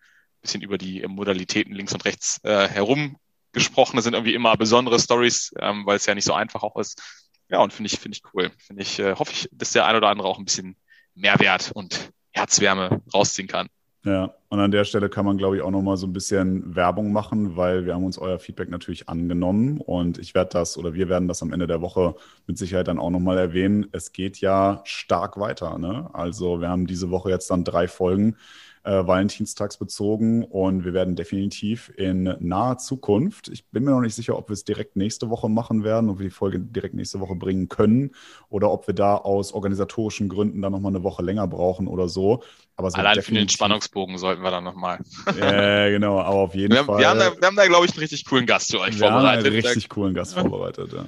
bisschen 0.42 0.60
über 0.60 0.76
die 0.76 1.00
Modalitäten 1.08 1.72
links 1.72 1.94
und 1.94 2.04
rechts 2.04 2.38
äh, 2.44 2.68
herum 2.68 3.16
gesprochen. 3.52 3.96
Das 3.96 4.04
sind 4.04 4.12
irgendwie 4.12 4.34
immer 4.34 4.54
besondere 4.58 5.00
Stories, 5.00 5.54
ähm, 5.58 5.86
weil 5.86 5.96
es 5.96 6.04
ja 6.04 6.14
nicht 6.14 6.26
so 6.26 6.34
einfach 6.34 6.62
auch 6.62 6.76
ist. 6.76 7.00
Ja, 7.48 7.60
und 7.60 7.72
finde 7.72 7.86
ich, 7.90 7.98
finde 7.98 8.18
ich 8.18 8.34
cool. 8.34 8.50
Finde 8.58 8.82
ich, 8.82 8.98
äh, 8.98 9.14
hoffe 9.14 9.32
ich, 9.32 9.48
dass 9.52 9.72
der 9.72 9.86
ein 9.86 9.96
oder 9.96 10.08
andere 10.08 10.28
auch 10.28 10.38
ein 10.38 10.44
bisschen 10.44 10.76
Mehrwert 11.14 11.72
und 11.72 12.12
Herzwärme 12.32 13.00
rausziehen 13.14 13.48
kann. 13.48 13.70
Ja, 14.02 14.34
und 14.48 14.58
an 14.60 14.70
der 14.70 14.84
Stelle 14.84 15.10
kann 15.10 15.26
man, 15.26 15.36
glaube 15.36 15.56
ich, 15.56 15.62
auch 15.62 15.70
nochmal 15.70 15.98
so 15.98 16.06
ein 16.06 16.14
bisschen 16.14 16.74
Werbung 16.74 17.12
machen, 17.12 17.56
weil 17.56 17.84
wir 17.84 17.94
haben 17.94 18.04
uns 18.04 18.16
euer 18.16 18.38
Feedback 18.38 18.70
natürlich 18.70 19.10
angenommen 19.10 19.78
und 19.78 20.16
ich 20.18 20.34
werde 20.34 20.50
das 20.54 20.78
oder 20.78 20.94
wir 20.94 21.10
werden 21.10 21.28
das 21.28 21.42
am 21.42 21.52
Ende 21.52 21.66
der 21.66 21.82
Woche 21.82 22.14
mit 22.46 22.56
Sicherheit 22.56 22.88
dann 22.88 22.98
auch 22.98 23.10
nochmal 23.10 23.36
erwähnen. 23.36 23.88
Es 23.92 24.12
geht 24.12 24.38
ja 24.40 24.80
stark 24.84 25.38
weiter. 25.38 25.78
Ne? 25.78 26.08
Also 26.14 26.62
wir 26.62 26.70
haben 26.70 26.86
diese 26.86 27.10
Woche 27.10 27.28
jetzt 27.28 27.50
dann 27.50 27.62
drei 27.62 27.88
Folgen 27.88 28.36
äh, 28.82 29.06
Valentinstags 29.06 29.76
bezogen 29.76 30.44
und 30.44 30.84
wir 30.84 30.94
werden 30.94 31.16
definitiv 31.16 31.92
in 31.96 32.34
naher 32.40 32.78
Zukunft, 32.78 33.48
ich 33.48 33.66
bin 33.66 33.84
mir 33.84 33.90
noch 33.90 34.00
nicht 34.00 34.14
sicher, 34.14 34.38
ob 34.38 34.48
wir 34.48 34.54
es 34.54 34.64
direkt 34.64 34.96
nächste 34.96 35.28
Woche 35.28 35.48
machen 35.48 35.84
werden, 35.84 36.08
ob 36.08 36.18
wir 36.18 36.24
die 36.24 36.30
Folge 36.30 36.60
direkt 36.60 36.94
nächste 36.94 37.20
Woche 37.20 37.34
bringen 37.34 37.68
können 37.68 38.12
oder 38.48 38.70
ob 38.70 38.86
wir 38.86 38.94
da 38.94 39.16
aus 39.16 39.52
organisatorischen 39.52 40.28
Gründen 40.28 40.62
dann 40.62 40.72
nochmal 40.72 40.92
eine 40.92 41.02
Woche 41.02 41.22
länger 41.22 41.46
brauchen 41.46 41.88
oder 41.88 42.08
so. 42.08 42.42
Aber 42.76 42.88
Allein 42.94 43.20
für 43.20 43.34
den 43.34 43.50
Spannungsbogen 43.50 44.16
sollten 44.16 44.42
wir 44.42 44.50
dann 44.50 44.64
nochmal. 44.64 45.00
Ja, 45.38 45.90
genau, 45.90 46.18
aber 46.18 46.38
auf 46.38 46.54
jeden 46.54 46.74
wir 46.74 46.84
Fall. 46.84 46.98
wir 46.98 47.08
haben 47.10 47.18
da, 47.18 47.38
wir 47.38 47.46
haben 47.46 47.56
da 47.56 47.66
glaube 47.66 47.84
ich, 47.84 47.92
einen 47.92 48.00
richtig 48.00 48.24
coolen 48.24 48.46
Gast 48.46 48.70
für 48.70 48.80
euch 48.80 48.98
wir 48.98 49.08
vorbereitet. 49.08 49.44
Haben 49.44 49.54
einen 49.54 49.66
richtig 49.66 49.88
coolen 49.90 50.14
Gast 50.14 50.34
vorbereitet, 50.34 50.92
ja. 50.94 51.06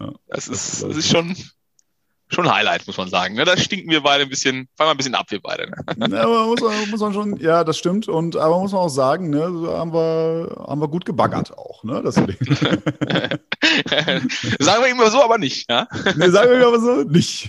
ja. 0.00 0.12
Das, 0.28 0.48
ist, 0.48 0.82
das 0.82 0.96
ist 0.96 1.08
schon, 1.08 1.34
schon 2.28 2.52
Highlight, 2.52 2.86
muss 2.86 2.96
man 2.96 3.08
sagen. 3.08 3.34
Ne? 3.34 3.44
Da 3.44 3.56
stinken 3.56 3.90
wir 3.90 4.02
beide 4.02 4.24
ein 4.24 4.28
bisschen, 4.28 4.68
fangen 4.76 4.88
wir 4.88 4.94
ein 4.94 4.96
bisschen 4.96 5.14
ab, 5.14 5.26
wir 5.30 5.40
beide. 5.40 5.70
Ne? 5.70 5.76
Ja, 6.16 6.22
aber 6.22 6.46
muss 6.46 6.60
man, 6.60 6.90
muss 6.90 7.00
man 7.00 7.12
schon, 7.12 7.36
ja, 7.40 7.62
das 7.64 7.76
stimmt. 7.78 8.08
Und 8.08 8.36
aber 8.36 8.58
muss 8.58 8.72
man 8.72 8.80
auch 8.82 8.88
sagen, 8.88 9.30
ne, 9.30 9.42
haben 9.42 9.92
wir, 9.92 10.64
haben 10.66 10.80
wir 10.80 10.88
gut 10.88 11.04
gebaggert 11.04 11.56
auch, 11.56 11.84
ne? 11.84 12.00
Das 12.02 12.14
sagen 12.14 12.32
wir 14.82 14.88
immer 14.90 15.10
so, 15.10 15.22
aber 15.22 15.36
nicht, 15.38 15.68
ja? 15.70 15.86
Nee, 16.16 16.30
sagen 16.30 16.50
wir 16.50 16.66
aber 16.66 16.80
so 16.80 17.02
nicht. 17.02 17.48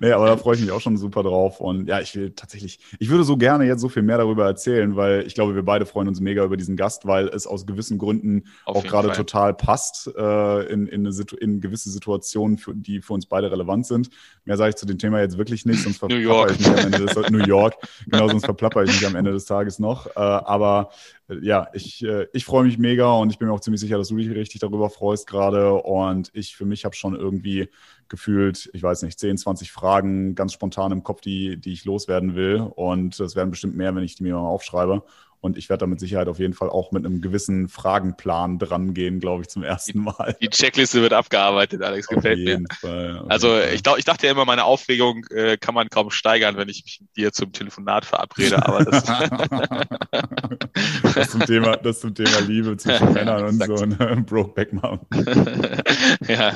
nee, 0.00 0.12
aber 0.12 0.26
da 0.26 0.36
freue 0.36 0.54
ich 0.54 0.60
mich 0.60 0.70
auch 0.70 0.80
schon 0.80 0.96
super 0.96 1.22
drauf. 1.22 1.60
Und 1.60 1.88
ja, 1.88 2.00
ich 2.00 2.14
will 2.14 2.30
tatsächlich, 2.30 2.78
ich 2.98 3.10
würde 3.10 3.24
so 3.24 3.36
gerne 3.36 3.64
jetzt 3.64 3.80
so 3.80 3.88
viel 3.88 4.02
mehr 4.02 4.18
darüber 4.18 4.44
erzählen, 4.46 4.94
weil 4.96 5.26
ich 5.26 5.34
glaube, 5.34 5.54
wir 5.54 5.64
beide 5.64 5.86
freuen 5.86 6.08
uns 6.08 6.20
mega 6.20 6.44
über 6.44 6.56
diesen 6.56 6.76
Gast, 6.76 7.06
weil 7.06 7.28
es 7.28 7.46
aus 7.46 7.66
gewissen 7.66 7.98
Gründen 7.98 8.44
Auf 8.64 8.76
auch 8.76 8.84
gerade 8.84 9.10
total 9.12 9.54
passt 9.54 10.10
äh, 10.16 10.72
in, 10.72 10.86
in, 10.86 11.06
eine, 11.06 11.14
in 11.40 11.60
gewisse 11.60 11.90
Situationen, 11.90 12.58
für, 12.58 12.74
die 12.74 13.00
für 13.00 13.12
uns 13.14 13.26
beide 13.26 13.33
beide 13.34 13.50
relevant 13.50 13.84
sind. 13.84 14.10
Mehr 14.44 14.56
sage 14.56 14.70
ich 14.70 14.76
zu 14.76 14.86
dem 14.86 14.98
Thema 14.98 15.20
jetzt 15.20 15.36
wirklich 15.36 15.66
nicht, 15.66 15.82
sonst 15.82 15.98
verplapper 15.98 16.52
ich 16.52 16.58
mich 16.58 16.68
am 16.68 16.78
Ende 16.78 16.98
des 17.04 17.30
New 17.30 17.44
York, 17.44 17.74
genau, 18.06 18.28
sonst 18.28 18.44
verplapper 18.44 18.84
ich 18.84 18.92
mich 18.92 19.06
am 19.06 19.16
Ende 19.16 19.32
des 19.32 19.44
Tages 19.44 19.80
noch. 19.80 20.06
Äh, 20.06 20.20
aber 20.20 20.90
äh, 21.28 21.38
ja, 21.40 21.68
ich, 21.72 22.04
äh, 22.04 22.26
ich 22.32 22.44
freue 22.44 22.64
mich 22.64 22.78
mega 22.78 23.12
und 23.12 23.30
ich 23.30 23.38
bin 23.38 23.48
mir 23.48 23.54
auch 23.54 23.60
ziemlich 23.60 23.80
sicher, 23.80 23.98
dass 23.98 24.08
du 24.08 24.16
dich 24.16 24.30
richtig 24.30 24.60
darüber 24.60 24.88
freust 24.88 25.26
gerade. 25.26 25.74
Und 25.74 26.30
ich 26.32 26.54
für 26.56 26.64
mich 26.64 26.84
habe 26.84 26.94
schon 26.94 27.16
irgendwie 27.16 27.68
gefühlt, 28.08 28.70
ich 28.72 28.82
weiß 28.82 29.02
nicht, 29.02 29.18
10, 29.18 29.38
20 29.38 29.72
Fragen 29.72 30.34
ganz 30.34 30.52
spontan 30.52 30.92
im 30.92 31.02
Kopf, 31.02 31.20
die, 31.20 31.56
die 31.56 31.72
ich 31.72 31.84
loswerden 31.84 32.34
will. 32.34 32.60
Und 32.60 33.18
das 33.18 33.34
werden 33.34 33.50
bestimmt 33.50 33.76
mehr, 33.76 33.94
wenn 33.94 34.04
ich 34.04 34.14
die 34.14 34.22
mir 34.22 34.34
mal 34.34 34.40
aufschreibe. 34.40 35.02
Und 35.44 35.58
ich 35.58 35.68
werde 35.68 35.80
da 35.80 35.86
mit 35.86 36.00
Sicherheit 36.00 36.28
auf 36.28 36.38
jeden 36.38 36.54
Fall 36.54 36.70
auch 36.70 36.90
mit 36.90 37.04
einem 37.04 37.20
gewissen 37.20 37.68
Fragenplan 37.68 38.58
dran 38.58 38.94
gehen, 38.94 39.20
glaube 39.20 39.42
ich, 39.42 39.48
zum 39.48 39.62
ersten 39.62 39.98
Mal. 39.98 40.34
Die 40.40 40.48
Checkliste 40.48 41.02
wird 41.02 41.12
abgearbeitet, 41.12 41.82
Alex, 41.82 42.06
gefällt 42.06 42.38
mir. 42.38 42.64
Fall, 42.80 43.22
also 43.28 43.60
ich, 43.60 43.82
ich 43.98 44.04
dachte 44.06 44.24
ja 44.24 44.32
immer, 44.32 44.46
meine 44.46 44.64
Aufregung 44.64 45.26
äh, 45.28 45.58
kann 45.58 45.74
man 45.74 45.90
kaum 45.90 46.10
steigern, 46.10 46.56
wenn 46.56 46.70
ich 46.70 46.82
mich 46.84 47.02
mit 47.02 47.14
dir 47.14 47.30
zum 47.30 47.52
Telefonat 47.52 48.06
verabrede, 48.06 48.66
aber 48.66 48.86
das, 48.86 49.04
das, 51.14 51.30
zum 51.32 51.40
Thema, 51.40 51.76
das 51.76 52.00
zum 52.00 52.14
Thema 52.14 52.40
Liebe 52.40 52.78
zwischen 52.78 53.04
Männern 53.12 53.44
und 53.44 53.62
so, 53.62 53.84
ne? 53.84 54.24
Brokeback 54.26 54.72
Mountain. 54.72 55.82
ja. 56.26 56.54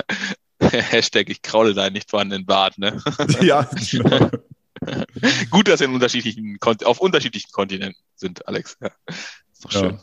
Hashtag, 0.62 1.29
ich 1.29 1.42
kraule 1.42 1.74
deinen 1.74 1.92
nicht 1.92 2.09
vorhandenen 2.09 2.46
Bart, 2.46 2.79
ne? 2.79 3.03
ja, 3.42 3.68
genau. 3.90 4.31
Gut, 5.50 5.68
dass 5.68 5.80
wir 5.80 5.88
in 5.88 5.94
unterschiedlichen, 5.94 6.58
auf 6.84 7.00
unterschiedlichen 7.00 7.50
Kontinenten 7.52 8.00
sind, 8.14 8.46
Alex. 8.46 8.76
Ja. 8.80 8.90
Ist 9.52 9.64
doch 9.64 9.70
schön. 9.70 9.92
Ja, 9.92 9.98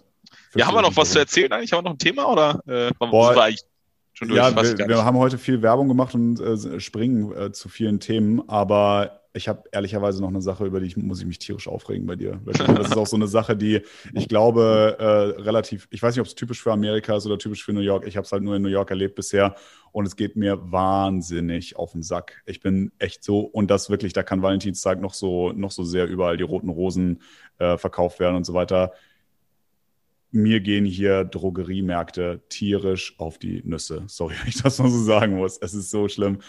ja 0.55 0.67
haben 0.67 0.75
wir 0.75 0.81
noch 0.81 0.95
was 0.95 1.11
zu 1.11 1.19
erzählen 1.19 1.51
eigentlich? 1.51 1.73
Haben 1.73 1.79
wir 1.79 1.89
noch 1.89 1.95
ein 1.95 1.99
Thema 1.99 2.31
oder 2.31 2.61
äh, 2.67 2.91
Boah, 2.99 3.35
wir 3.35 3.55
schon 4.13 4.29
durch? 4.29 4.37
Ja, 4.37 4.55
wir, 4.55 4.87
wir 4.87 5.05
haben 5.05 5.17
heute 5.17 5.37
viel 5.37 5.61
Werbung 5.61 5.87
gemacht 5.87 6.13
und 6.13 6.39
äh, 6.39 6.79
springen 6.79 7.31
äh, 7.35 7.51
zu 7.51 7.69
vielen 7.69 7.99
Themen, 7.99 8.47
aber 8.49 9.24
ich 9.35 9.47
habe 9.47 9.63
ehrlicherweise 9.71 10.21
noch 10.21 10.29
eine 10.29 10.41
Sache, 10.41 10.65
über 10.65 10.79
die 10.79 10.87
ich, 10.87 10.97
muss 10.97 11.19
ich 11.19 11.25
mich 11.25 11.39
tierisch 11.39 11.67
aufregen 11.67 12.05
bei 12.05 12.15
dir. 12.15 12.39
Das 12.45 12.87
ist 12.87 12.97
auch 12.97 13.05
so 13.05 13.17
eine 13.17 13.27
Sache, 13.27 13.55
die 13.55 13.81
ich 14.13 14.27
glaube 14.27 14.95
äh, 14.97 15.41
relativ, 15.41 15.87
ich 15.91 16.01
weiß 16.01 16.15
nicht, 16.15 16.21
ob 16.21 16.27
es 16.27 16.35
typisch 16.35 16.61
für 16.61 16.71
Amerika 16.71 17.17
ist 17.17 17.25
oder 17.25 17.37
typisch 17.37 17.63
für 17.63 17.73
New 17.73 17.81
York. 17.81 18.07
Ich 18.07 18.15
habe 18.15 18.25
es 18.25 18.31
halt 18.31 18.43
nur 18.43 18.55
in 18.55 18.61
New 18.61 18.69
York 18.69 18.89
erlebt 18.89 19.15
bisher 19.15 19.55
und 19.91 20.05
es 20.05 20.15
geht 20.15 20.35
mir 20.35 20.71
wahnsinnig 20.71 21.75
auf 21.75 21.91
den 21.91 22.01
Sack. 22.01 22.41
Ich 22.45 22.61
bin 22.61 22.91
echt 22.97 23.23
so 23.23 23.39
und 23.39 23.69
das 23.69 23.89
wirklich, 23.89 24.13
da 24.13 24.23
kann 24.23 24.41
Valentinstag 24.41 25.01
noch 25.01 25.13
so 25.13 25.51
noch 25.51 25.71
so 25.71 25.83
sehr 25.83 26.07
überall 26.07 26.37
die 26.37 26.43
roten 26.43 26.69
Rosen 26.69 27.21
äh, 27.59 27.77
verkauft 27.77 28.19
werden 28.19 28.37
und 28.37 28.45
so 28.45 28.53
weiter. 28.53 28.93
Mir 30.31 30.59
gehen 30.59 30.85
hier 30.85 31.23
Drogeriemärkte 31.23 32.41
tierisch 32.49 33.15
auf 33.19 33.37
die 33.37 33.61
Nüsse. 33.65 34.03
Sorry, 34.07 34.35
wenn 34.41 34.49
ich 34.49 34.61
das 34.61 34.79
mal 34.79 34.89
so 34.89 35.03
sagen 35.03 35.35
muss. 35.35 35.57
Es 35.57 35.73
ist 35.73 35.91
so 35.91 36.07
schlimm 36.07 36.39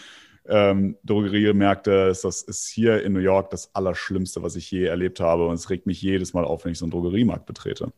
ähm, 0.49 0.97
Drogeriemärkte, 1.03 2.09
ist 2.11 2.23
das 2.23 2.41
ist 2.41 2.67
hier 2.67 3.03
in 3.03 3.13
New 3.13 3.19
York 3.19 3.49
das 3.49 3.73
Allerschlimmste, 3.73 4.43
was 4.43 4.55
ich 4.55 4.69
je 4.71 4.85
erlebt 4.85 5.19
habe. 5.19 5.47
Und 5.47 5.55
es 5.55 5.69
regt 5.69 5.85
mich 5.85 6.01
jedes 6.01 6.33
Mal 6.33 6.45
auf, 6.45 6.65
wenn 6.65 6.71
ich 6.71 6.77
so 6.77 6.85
einen 6.85 6.91
Drogeriemarkt 6.91 7.45
betrete. 7.45 7.91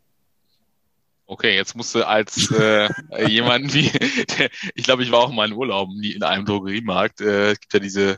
Okay, 1.25 1.55
jetzt 1.55 1.75
musst 1.75 1.93
du 1.93 2.07
als 2.07 2.51
äh, 2.51 2.89
jemand 3.27 3.73
wie, 3.73 3.91
ich 4.73 4.83
glaube, 4.83 5.03
ich 5.03 5.12
war 5.12 5.19
auch 5.19 5.31
mal 5.31 5.47
in 5.47 5.53
Urlaub 5.53 5.89
in 6.01 6.23
einem 6.23 6.45
Drogeriemarkt. 6.45 7.21
Äh, 7.21 7.51
es 7.51 7.59
gibt 7.59 7.73
ja 7.73 7.79
diese, 7.79 8.17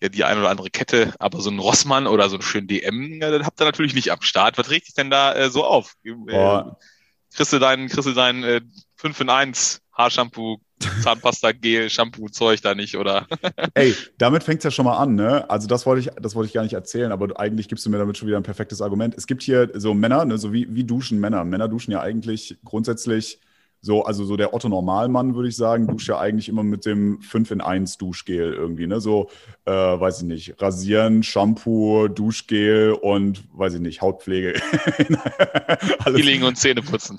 ja, 0.00 0.08
die 0.08 0.24
eine 0.24 0.40
oder 0.40 0.50
andere 0.50 0.70
Kette, 0.70 1.14
aber 1.20 1.40
so 1.40 1.50
ein 1.50 1.60
Rossmann 1.60 2.08
oder 2.08 2.28
so 2.28 2.36
ein 2.36 2.42
schön 2.42 2.66
DM, 2.66 3.22
äh, 3.22 3.44
habt 3.44 3.60
ihr 3.60 3.66
natürlich 3.66 3.94
nicht 3.94 4.10
am 4.10 4.22
Start. 4.22 4.58
Was 4.58 4.70
regt 4.70 4.88
dich 4.88 4.94
denn 4.94 5.10
da 5.10 5.32
äh, 5.32 5.48
so 5.48 5.64
auf? 5.64 5.94
Äh, 6.04 6.62
kriegst 7.32 7.52
du 7.52 7.60
deinen, 7.60 7.88
kriegst 7.88 8.08
du 8.08 8.12
deinen 8.12 8.42
äh, 8.42 8.60
5 8.96 9.20
in 9.20 9.30
1 9.30 9.82
Haarshampoo 9.92 10.60
Zahnpasta, 11.02 11.52
Gel, 11.52 11.90
Shampoo, 11.90 12.28
Zeug 12.28 12.60
da 12.62 12.74
nicht, 12.74 12.96
oder? 12.96 13.26
Ey, 13.74 13.94
damit 14.18 14.42
fängt 14.42 14.58
es 14.58 14.64
ja 14.64 14.70
schon 14.70 14.84
mal 14.84 14.96
an, 14.96 15.14
ne? 15.14 15.48
Also 15.50 15.68
das 15.68 15.86
wollte 15.86 16.00
ich, 16.00 16.22
das 16.22 16.34
wollte 16.34 16.48
ich 16.48 16.54
gar 16.54 16.62
nicht 16.62 16.72
erzählen, 16.72 17.12
aber 17.12 17.38
eigentlich 17.38 17.68
gibst 17.68 17.84
du 17.86 17.90
mir 17.90 17.98
damit 17.98 18.16
schon 18.16 18.28
wieder 18.28 18.38
ein 18.38 18.42
perfektes 18.42 18.80
Argument. 18.80 19.14
Es 19.16 19.26
gibt 19.26 19.42
hier 19.42 19.70
so 19.74 19.94
Männer, 19.94 20.24
ne, 20.24 20.38
so 20.38 20.52
wie, 20.52 20.66
wie 20.74 20.84
duschen 20.84 21.20
Männer. 21.20 21.44
Männer 21.44 21.68
duschen 21.68 21.92
ja 21.92 22.00
eigentlich 22.00 22.58
grundsätzlich 22.64 23.40
so, 23.82 24.04
also 24.04 24.24
so 24.24 24.36
der 24.36 24.52
Otto 24.52 24.68
Normalmann, 24.68 25.34
würde 25.34 25.48
ich 25.48 25.56
sagen, 25.56 25.86
duscht 25.86 26.08
ja 26.08 26.18
eigentlich 26.18 26.50
immer 26.50 26.62
mit 26.62 26.84
dem 26.84 27.20
5 27.22 27.50
in 27.52 27.60
1 27.62 27.96
Duschgel 27.96 28.52
irgendwie, 28.52 28.86
ne? 28.86 29.00
So, 29.00 29.30
äh, 29.64 29.72
weiß 29.72 30.18
ich 30.18 30.24
nicht, 30.24 30.60
Rasieren, 30.60 31.22
Shampoo, 31.22 32.08
Duschgel 32.08 32.92
und, 32.92 33.44
weiß 33.54 33.74
ich 33.74 33.80
nicht, 33.80 34.02
Hautpflege. 34.02 34.52
Peeling 36.04 36.42
und 36.42 36.58
Zähneputzen. 36.58 37.18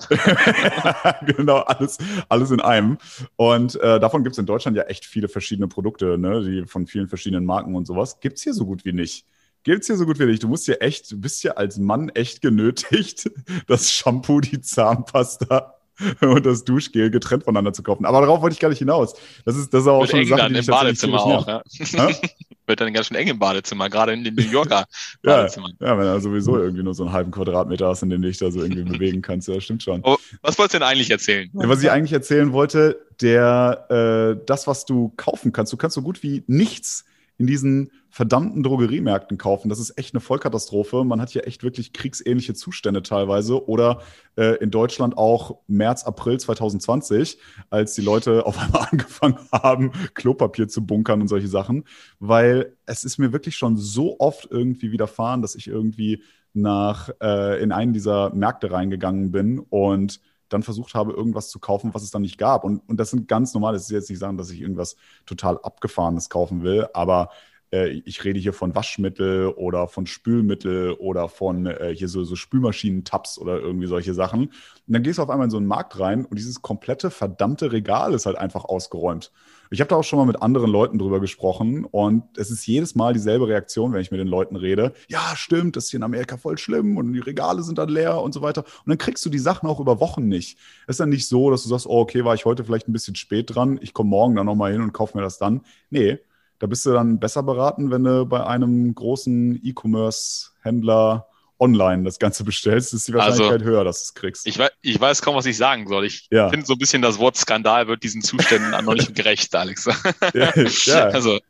genau, 1.36 1.58
alles, 1.58 1.98
alles 2.28 2.52
in 2.52 2.60
einem. 2.60 2.98
Und 3.34 3.74
äh, 3.80 3.98
davon 3.98 4.22
gibt 4.22 4.34
es 4.34 4.38
in 4.38 4.46
Deutschland 4.46 4.76
ja 4.76 4.84
echt 4.84 5.04
viele 5.04 5.28
verschiedene 5.28 5.66
Produkte, 5.66 6.16
ne? 6.16 6.42
Die 6.44 6.66
von 6.66 6.86
vielen 6.86 7.08
verschiedenen 7.08 7.44
Marken 7.44 7.74
und 7.74 7.86
sowas. 7.86 8.20
Gibt 8.20 8.38
es 8.38 8.44
hier 8.44 8.54
so 8.54 8.66
gut 8.66 8.84
wie 8.84 8.92
nicht. 8.92 9.26
Gibt 9.64 9.80
es 9.80 9.88
hier 9.88 9.96
so 9.96 10.06
gut 10.06 10.20
wie 10.20 10.26
nicht. 10.26 10.42
Du 10.44 10.48
musst 10.48 10.68
ja 10.68 10.74
echt, 10.76 11.10
du 11.10 11.20
bist 11.20 11.42
ja 11.42 11.52
als 11.52 11.76
Mann 11.76 12.08
echt 12.10 12.40
genötigt, 12.40 13.30
das 13.66 13.90
Shampoo, 13.90 14.40
die 14.40 14.60
Zahnpasta 14.60 15.74
und 16.20 16.46
das 16.46 16.64
Duschgel 16.64 17.10
getrennt 17.10 17.44
voneinander 17.44 17.72
zu 17.72 17.82
kaufen. 17.82 18.04
Aber 18.06 18.20
darauf 18.20 18.40
wollte 18.40 18.54
ich 18.54 18.60
gar 18.60 18.68
nicht 18.68 18.78
hinaus. 18.78 19.14
Das 19.44 19.56
ist, 19.56 19.72
das 19.72 19.82
ist 19.82 19.88
auch 19.88 20.00
Wird 20.00 20.10
schon 20.10 20.20
eine 20.20 20.28
Sache, 20.28 20.48
die 20.48 20.54
im 20.54 20.60
ich 20.60 20.66
tatsächlich 20.66 21.12
Badezimmer 21.12 21.22
auch. 21.22 21.46
Ja. 21.46 21.62
Wird 22.66 22.80
dann 22.80 22.92
ganz 22.92 23.08
schön 23.08 23.16
eng 23.16 23.26
im 23.26 23.38
Badezimmer, 23.38 23.90
gerade 23.90 24.12
in 24.12 24.22
den 24.22 24.34
New 24.34 24.42
Yorker 24.42 24.84
Ja, 25.24 25.36
Badezimmern. 25.36 25.72
ja, 25.80 25.98
wenn 25.98 26.06
du 26.06 26.20
sowieso 26.20 26.58
irgendwie 26.58 26.82
nur 26.84 26.94
so 26.94 27.04
einen 27.04 27.12
halben 27.12 27.30
Quadratmeter 27.32 27.88
hast, 27.88 28.02
in 28.02 28.10
dem 28.10 28.22
du 28.22 28.28
dich 28.28 28.38
da 28.38 28.50
so 28.50 28.62
irgendwie 28.62 28.84
bewegen 28.84 29.20
kannst, 29.20 29.48
ja, 29.48 29.60
stimmt 29.60 29.82
schon. 29.82 30.00
Oh, 30.04 30.16
was 30.42 30.58
wolltest 30.58 30.74
du 30.74 30.78
denn 30.78 30.88
eigentlich 30.88 31.10
erzählen? 31.10 31.50
Ja, 31.54 31.68
was 31.68 31.82
ich 31.82 31.90
eigentlich 31.90 32.12
erzählen 32.12 32.52
wollte, 32.52 33.04
der, 33.20 34.36
äh, 34.38 34.44
das, 34.46 34.66
was 34.66 34.86
du 34.86 35.12
kaufen 35.16 35.52
kannst, 35.52 35.72
du 35.72 35.76
kannst 35.76 35.94
so 35.94 36.02
gut 36.02 36.22
wie 36.22 36.44
nichts 36.46 37.04
in 37.42 37.48
diesen 37.48 37.90
verdammten 38.08 38.62
Drogeriemärkten 38.62 39.36
kaufen. 39.36 39.68
Das 39.68 39.80
ist 39.80 39.98
echt 39.98 40.14
eine 40.14 40.20
Vollkatastrophe. 40.20 41.02
Man 41.02 41.20
hat 41.20 41.30
hier 41.30 41.44
echt 41.44 41.64
wirklich 41.64 41.92
kriegsähnliche 41.92 42.54
Zustände 42.54 43.02
teilweise. 43.02 43.66
Oder 43.68 44.00
äh, 44.36 44.58
in 44.62 44.70
Deutschland 44.70 45.18
auch 45.18 45.58
März, 45.66 46.04
April 46.04 46.38
2020, 46.38 47.38
als 47.68 47.94
die 47.94 48.00
Leute 48.00 48.46
auf 48.46 48.56
einmal 48.56 48.86
angefangen 48.92 49.38
haben, 49.50 49.90
Klopapier 50.14 50.68
zu 50.68 50.86
bunkern 50.86 51.20
und 51.20 51.26
solche 51.26 51.48
Sachen. 51.48 51.82
Weil 52.20 52.76
es 52.86 53.02
ist 53.02 53.18
mir 53.18 53.32
wirklich 53.32 53.56
schon 53.56 53.76
so 53.76 54.20
oft 54.20 54.46
irgendwie 54.48 54.92
widerfahren, 54.92 55.42
dass 55.42 55.56
ich 55.56 55.66
irgendwie 55.66 56.22
nach 56.54 57.10
äh, 57.20 57.60
in 57.60 57.72
einen 57.72 57.92
dieser 57.92 58.32
Märkte 58.32 58.70
reingegangen 58.70 59.32
bin 59.32 59.58
und 59.58 60.20
dann 60.52 60.62
versucht 60.62 60.94
habe, 60.94 61.12
irgendwas 61.12 61.48
zu 61.48 61.58
kaufen, 61.58 61.94
was 61.94 62.02
es 62.02 62.10
dann 62.10 62.22
nicht 62.22 62.38
gab. 62.38 62.64
Und, 62.64 62.82
und 62.88 62.98
das 62.98 63.10
sind 63.10 63.28
ganz 63.28 63.54
normale, 63.54 63.76
das 63.76 63.84
ist 63.84 63.90
jetzt 63.90 64.10
nicht 64.10 64.18
sagen, 64.18 64.36
dass 64.36 64.50
ich 64.50 64.60
irgendwas 64.60 64.96
total 65.26 65.58
Abgefahrenes 65.62 66.28
kaufen 66.28 66.62
will, 66.62 66.88
aber 66.92 67.30
ich 67.72 68.22
rede 68.24 68.38
hier 68.38 68.52
von 68.52 68.74
Waschmittel 68.74 69.48
oder 69.48 69.88
von 69.88 70.06
Spülmittel 70.06 70.92
oder 70.92 71.28
von 71.28 71.66
äh, 71.66 71.94
hier 71.96 72.08
so, 72.08 72.22
so 72.22 72.36
Spülmaschinentabs 72.36 73.38
oder 73.38 73.60
irgendwie 73.60 73.86
solche 73.86 74.12
Sachen. 74.12 74.48
Und 74.48 74.52
dann 74.86 75.02
gehst 75.02 75.18
du 75.18 75.22
auf 75.22 75.30
einmal 75.30 75.46
in 75.46 75.50
so 75.50 75.56
einen 75.56 75.66
Markt 75.66 75.98
rein 75.98 76.26
und 76.26 76.38
dieses 76.38 76.60
komplette 76.60 77.10
verdammte 77.10 77.72
Regal 77.72 78.12
ist 78.12 78.26
halt 78.26 78.36
einfach 78.36 78.66
ausgeräumt. 78.66 79.32
Ich 79.70 79.80
habe 79.80 79.88
da 79.88 79.96
auch 79.96 80.04
schon 80.04 80.18
mal 80.18 80.26
mit 80.26 80.42
anderen 80.42 80.70
Leuten 80.70 80.98
drüber 80.98 81.18
gesprochen 81.18 81.86
und 81.86 82.24
es 82.36 82.50
ist 82.50 82.66
jedes 82.66 82.94
Mal 82.94 83.14
dieselbe 83.14 83.48
Reaktion, 83.48 83.94
wenn 83.94 84.02
ich 84.02 84.10
mit 84.10 84.20
den 84.20 84.28
Leuten 84.28 84.56
rede. 84.56 84.92
Ja, 85.08 85.32
stimmt, 85.34 85.76
das 85.76 85.84
ist 85.84 85.90
hier 85.90 85.98
in 85.98 86.04
Amerika 86.04 86.36
voll 86.36 86.58
schlimm 86.58 86.98
und 86.98 87.14
die 87.14 87.20
Regale 87.20 87.62
sind 87.62 87.78
dann 87.78 87.88
leer 87.88 88.20
und 88.20 88.34
so 88.34 88.42
weiter. 88.42 88.64
Und 88.64 88.90
dann 88.90 88.98
kriegst 88.98 89.24
du 89.24 89.30
die 89.30 89.38
Sachen 89.38 89.66
auch 89.66 89.80
über 89.80 89.98
Wochen 89.98 90.28
nicht. 90.28 90.58
Ist 90.88 91.00
dann 91.00 91.08
nicht 91.08 91.26
so, 91.26 91.50
dass 91.50 91.62
du 91.62 91.70
sagst, 91.70 91.86
oh, 91.86 92.00
okay, 92.00 92.22
war 92.22 92.34
ich 92.34 92.44
heute 92.44 92.64
vielleicht 92.64 92.86
ein 92.86 92.92
bisschen 92.92 93.14
spät 93.14 93.54
dran, 93.54 93.78
ich 93.80 93.94
komme 93.94 94.10
morgen 94.10 94.36
dann 94.36 94.44
nochmal 94.44 94.72
hin 94.72 94.82
und 94.82 94.92
kaufe 94.92 95.16
mir 95.16 95.22
das 95.22 95.38
dann. 95.38 95.62
Nee, 95.88 96.18
da 96.62 96.68
bist 96.68 96.86
du 96.86 96.92
dann 96.92 97.18
besser 97.18 97.42
beraten, 97.42 97.90
wenn 97.90 98.04
du 98.04 98.24
bei 98.24 98.46
einem 98.46 98.94
großen 98.94 99.60
E-Commerce-Händler 99.64 101.26
online 101.58 102.04
das 102.04 102.20
Ganze 102.20 102.44
bestellst, 102.44 102.94
ist 102.94 103.08
die 103.08 103.14
Wahrscheinlichkeit 103.14 103.62
Also, 103.62 103.64
höher, 103.64 103.82
dass 103.82 103.98
du 103.98 104.04
es 104.04 104.14
kriegst. 104.14 104.46
Ich 104.46 104.60
weiß, 104.60 104.70
ich 104.80 105.00
weiß 105.00 105.22
kaum, 105.22 105.34
was 105.34 105.44
ich 105.46 105.56
sagen 105.56 105.88
soll. 105.88 106.04
Ich 106.06 106.28
Ja. 106.30 106.50
finde 106.50 106.64
so 106.64 106.74
ein 106.74 106.78
bisschen, 106.78 107.02
das 107.02 107.18
Wort 107.18 107.36
Skandal 107.36 107.88
wird 107.88 108.04
diesen 108.04 108.22
Zuständen 108.22 108.70
noch 108.84 108.94
nicht 108.94 109.12
gerecht, 109.16 109.52
Alex. 109.56 109.86
ja, 110.34 110.52
ja. 110.54 111.08
Also, 111.12 111.40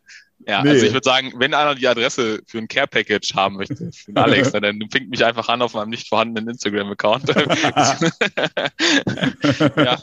ja, 0.47 0.63
Nee. 0.63 0.71
also 0.71 0.87
ich 0.87 0.93
würde 0.95 1.05
sagen, 1.05 1.35
wenn 1.37 1.53
einer 1.53 1.75
die 1.75 1.87
Adresse 1.87 2.41
für 2.47 2.57
ein 2.59 2.67
Care-Package 2.69 3.35
haben 3.35 3.57
möchte, 3.57 3.91
für 3.93 4.17
Alex, 4.17 4.51
dann 4.53 4.79
pinkt 4.91 5.11
mich 5.11 5.23
einfach 5.27 5.47
an 5.49 5.61
auf 5.61 5.75
meinem 5.75 5.91
nicht 5.91 6.09
vorhandenen 6.09 6.49
Instagram-Account. 6.49 7.29
ja, 9.77 9.99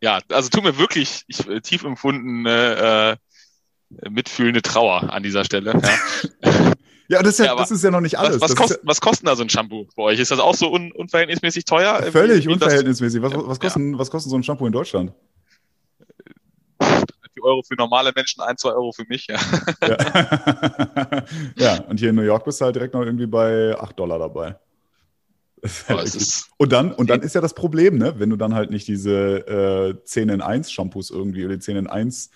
ja, 0.00 0.20
also 0.30 0.48
tut 0.48 0.64
mir 0.64 0.78
wirklich 0.78 1.24
ich, 1.28 1.44
tief 1.62 1.84
empfundene, 1.84 3.16
äh, 3.18 3.25
mitfühlende 3.88 4.62
Trauer 4.62 5.12
an 5.12 5.22
dieser 5.22 5.44
Stelle. 5.44 5.72
Ja. 6.42 6.72
Ja, 7.08 7.22
das 7.22 7.34
ist 7.34 7.38
ja, 7.38 7.44
Ja, 7.46 7.54
das 7.54 7.70
ist 7.70 7.84
ja 7.84 7.90
noch 7.92 8.00
nicht 8.00 8.18
alles. 8.18 8.40
Was, 8.40 8.50
was, 8.50 8.56
kostet, 8.56 8.78
ist 8.78 8.86
was 8.86 9.00
kostet 9.00 9.28
da 9.28 9.36
so 9.36 9.42
ein 9.42 9.48
Shampoo 9.48 9.86
bei 9.94 10.02
euch? 10.02 10.18
Ist 10.18 10.30
das 10.30 10.40
auch 10.40 10.54
so 10.54 10.72
un, 10.72 10.90
unverhältnismäßig 10.92 11.64
teuer? 11.64 12.00
ja 12.04 12.10
völlig 12.10 12.48
unverhältnismäßig. 12.48 13.22
Was, 13.22 13.32
was, 13.32 13.60
kosten, 13.60 13.98
was 13.98 14.10
kostet 14.10 14.30
so 14.30 14.36
ein 14.36 14.42
Shampoo 14.42 14.66
in 14.66 14.72
Deutschland? 14.72 15.12
4 16.80 17.44
Euro 17.44 17.62
für 17.62 17.74
normale 17.74 18.12
Menschen, 18.14 18.40
1, 18.40 18.60
2 18.60 18.70
Euro 18.70 18.92
für 18.92 19.04
mich. 19.08 19.26
Ja. 19.28 19.38
Ja. 19.86 21.24
ja, 21.56 21.80
und 21.84 22.00
hier 22.00 22.10
in 22.10 22.16
New 22.16 22.22
York 22.22 22.44
bist 22.44 22.60
du 22.60 22.64
halt 22.64 22.74
direkt 22.74 22.94
noch 22.94 23.02
irgendwie 23.02 23.26
bei 23.26 23.78
8 23.78 23.98
Dollar 23.98 24.18
dabei. 24.18 24.56
Halt 25.88 26.16
Und 26.58 26.72
dann, 26.72 26.92
und 26.92 27.10
dann 27.10 27.22
ist 27.22 27.34
ja 27.34 27.40
das 27.40 27.54
Problem, 27.54 27.98
ne, 27.98 28.18
wenn 28.18 28.30
du 28.30 28.36
dann 28.36 28.54
halt 28.54 28.70
nicht 28.70 28.88
diese 28.88 29.94
äh, 29.98 30.04
10 30.04 30.28
in 30.28 30.40
1 30.40 30.70
Shampoos 30.70 31.10
irgendwie 31.10 31.44
oder 31.44 31.54
die 31.54 31.60
10 31.60 31.76
in 31.76 31.86
1 31.86 32.30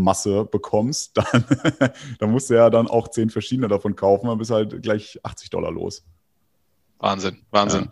Masse 0.00 0.44
bekommst, 0.44 1.12
dann, 1.16 1.44
dann 2.18 2.30
musst 2.30 2.50
du 2.50 2.54
ja 2.54 2.70
dann 2.70 2.86
auch 2.88 3.08
10 3.08 3.30
verschiedene 3.30 3.68
davon 3.68 3.96
kaufen, 3.96 4.28
dann 4.28 4.38
bist 4.38 4.50
du 4.50 4.54
halt 4.54 4.82
gleich 4.82 5.18
80 5.22 5.50
Dollar 5.50 5.70
los. 5.70 6.04
Wahnsinn, 6.98 7.38
Wahnsinn. 7.50 7.90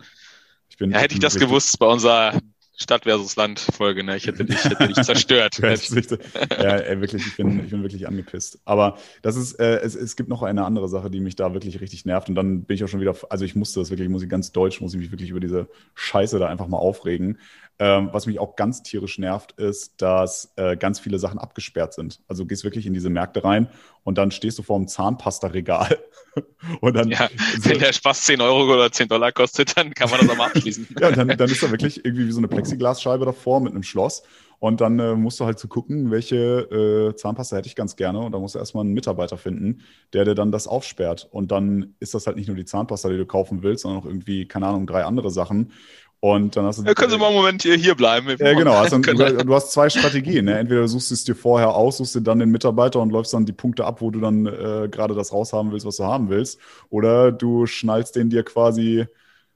Ich 0.69 0.77
bin, 0.77 0.91
Ja, 0.91 0.99
hätte 0.99 1.13
ich 1.15 1.21
das 1.21 1.35
gewusst 1.35 1.79
bei 1.79 1.85
unserer 1.87 2.39
Stadt 2.79 3.03
versus 3.03 3.35
Land 3.35 3.59
Folge, 3.59 4.03
ne? 4.03 4.15
Ich 4.15 4.27
hätte 4.27 4.45
dich, 4.45 4.63
hätte 4.63 4.87
dich 4.87 5.01
zerstört. 5.01 5.57
Ja, 5.57 7.01
wirklich, 7.01 7.25
ich 7.25 7.35
bin, 7.35 7.63
ich 7.63 7.71
bin 7.71 7.81
wirklich 7.81 8.07
angepisst. 8.07 8.59
Aber 8.65 8.97
das 9.23 9.35
ist, 9.35 9.59
äh, 9.59 9.79
es, 9.79 9.95
es 9.95 10.15
gibt 10.15 10.29
noch 10.29 10.43
eine 10.43 10.63
andere 10.63 10.87
Sache, 10.87 11.09
die 11.09 11.19
mich 11.19 11.35
da 11.35 11.53
wirklich 11.53 11.81
richtig 11.81 12.05
nervt. 12.05 12.29
Und 12.29 12.35
dann 12.35 12.63
bin 12.63 12.75
ich 12.75 12.83
auch 12.83 12.87
schon 12.87 13.01
wieder, 13.01 13.15
also 13.29 13.45
ich 13.45 13.55
musste 13.55 13.79
das 13.79 13.89
wirklich, 13.89 14.09
muss 14.09 14.21
ich 14.21 14.29
ganz 14.29 14.51
deutsch, 14.51 14.79
muss 14.79 14.93
ich 14.93 14.99
mich 14.99 15.11
wirklich 15.11 15.31
über 15.31 15.39
diese 15.39 15.67
Scheiße 15.95 16.37
da 16.37 16.47
einfach 16.47 16.67
mal 16.67 16.77
aufregen. 16.77 17.39
Ähm, 17.79 18.09
was 18.11 18.25
mich 18.25 18.39
auch 18.39 18.55
ganz 18.55 18.81
tierisch 18.81 19.19
nervt, 19.19 19.51
ist, 19.51 20.01
dass 20.01 20.51
äh, 20.55 20.75
ganz 20.75 20.99
viele 20.99 21.19
Sachen 21.19 21.37
abgesperrt 21.37 21.93
sind. 21.93 22.21
Also 22.27 22.43
du 22.43 22.47
gehst 22.47 22.63
wirklich 22.63 22.87
in 22.87 22.93
diese 22.93 23.11
Märkte 23.11 23.43
rein 23.43 23.69
und 24.03 24.17
dann 24.17 24.31
stehst 24.31 24.57
du 24.57 24.63
vor 24.63 24.77
einem 24.77 24.87
Zahnpasta-Regal. 24.87 25.99
und 26.81 26.95
dann, 26.95 27.09
Ja, 27.09 27.29
so, 27.59 27.69
wenn 27.69 27.77
der 27.77 27.93
Spaß 27.93 28.23
10 28.23 28.41
Euro 28.41 28.73
oder 28.73 28.91
10 28.91 29.09
Dollar 29.09 29.31
kostet, 29.31 29.77
dann 29.77 29.93
kann 29.93 30.09
man 30.09 30.21
das 30.21 30.29
auch 30.29 30.37
mal 30.37 30.47
abschließen. 30.47 30.87
ja, 30.99 31.11
dann, 31.11 31.27
dann 31.27 31.49
ist 31.49 31.61
da 31.61 31.69
wirklich 31.69 32.03
irgendwie 32.03 32.25
wie 32.25 32.31
so 32.31 32.39
eine 32.39 32.47
Plexiglasscheibe 32.67 33.25
davor 33.25 33.59
mit 33.61 33.73
einem 33.73 33.83
Schloss. 33.83 34.23
Und 34.59 34.81
dann 34.81 34.97
äh, 34.97 35.13
musst 35.13 35.39
du 35.39 35.45
halt 35.45 35.59
zu 35.59 35.67
gucken, 35.67 36.09
welche 36.09 36.35
äh, 36.35 37.15
Zahnpasta 37.15 37.57
hätte 37.57 37.67
ich 37.67 37.75
ganz 37.75 37.95
gerne. 37.95 38.19
Und 38.19 38.31
da 38.31 38.39
musst 38.39 38.55
du 38.55 38.59
erstmal 38.59 38.83
einen 38.83 38.93
Mitarbeiter 38.93 39.37
finden, 39.37 39.83
der 40.13 40.25
dir 40.25 40.33
dann 40.33 40.51
das 40.51 40.67
aufsperrt. 40.67 41.27
Und 41.29 41.51
dann 41.51 41.93
ist 41.99 42.15
das 42.15 42.25
halt 42.25 42.37
nicht 42.37 42.47
nur 42.47 42.57
die 42.57 42.65
Zahnpasta, 42.65 43.09
die 43.09 43.17
du 43.17 43.27
kaufen 43.27 43.61
willst, 43.61 43.83
sondern 43.83 44.01
auch 44.01 44.07
irgendwie, 44.07 44.47
keine 44.47 44.65
Ahnung, 44.65 44.87
drei 44.87 45.03
andere 45.03 45.29
Sachen. 45.29 45.73
Und 46.19 46.55
dann 46.55 46.65
hast 46.65 46.79
du. 46.79 46.83
Ja, 46.85 46.95
können 46.95 47.11
Sie 47.11 47.19
mal 47.19 47.27
einen 47.27 47.35
Moment 47.35 47.61
hier, 47.61 47.75
hier 47.75 47.93
bleiben? 47.93 48.35
Ja, 48.39 48.53
genau. 48.55 48.73
Also, 48.73 48.97
du 48.97 49.53
hast 49.53 49.71
zwei 49.71 49.91
Strategien. 49.91 50.45
Ne? 50.45 50.57
Entweder 50.57 50.81
du 50.81 50.87
suchst 50.87 51.11
es 51.11 51.23
dir 51.23 51.35
vorher 51.35 51.75
aus, 51.75 51.97
suchst 51.97 52.15
dir 52.15 52.21
dann 52.21 52.39
den 52.39 52.49
Mitarbeiter 52.49 52.99
und 52.99 53.11
läufst 53.11 53.35
dann 53.35 53.45
die 53.45 53.53
Punkte 53.53 53.85
ab, 53.85 54.01
wo 54.01 54.09
du 54.09 54.19
dann 54.19 54.47
äh, 54.47 54.89
gerade 54.89 55.13
das 55.13 55.31
raushaben 55.31 55.71
willst, 55.71 55.85
was 55.85 55.97
du 55.97 56.05
haben 56.05 56.29
willst. 56.29 56.59
Oder 56.89 57.31
du 57.31 57.67
schnallst 57.67 58.15
den 58.15 58.31
dir 58.31 58.41
quasi 58.41 59.05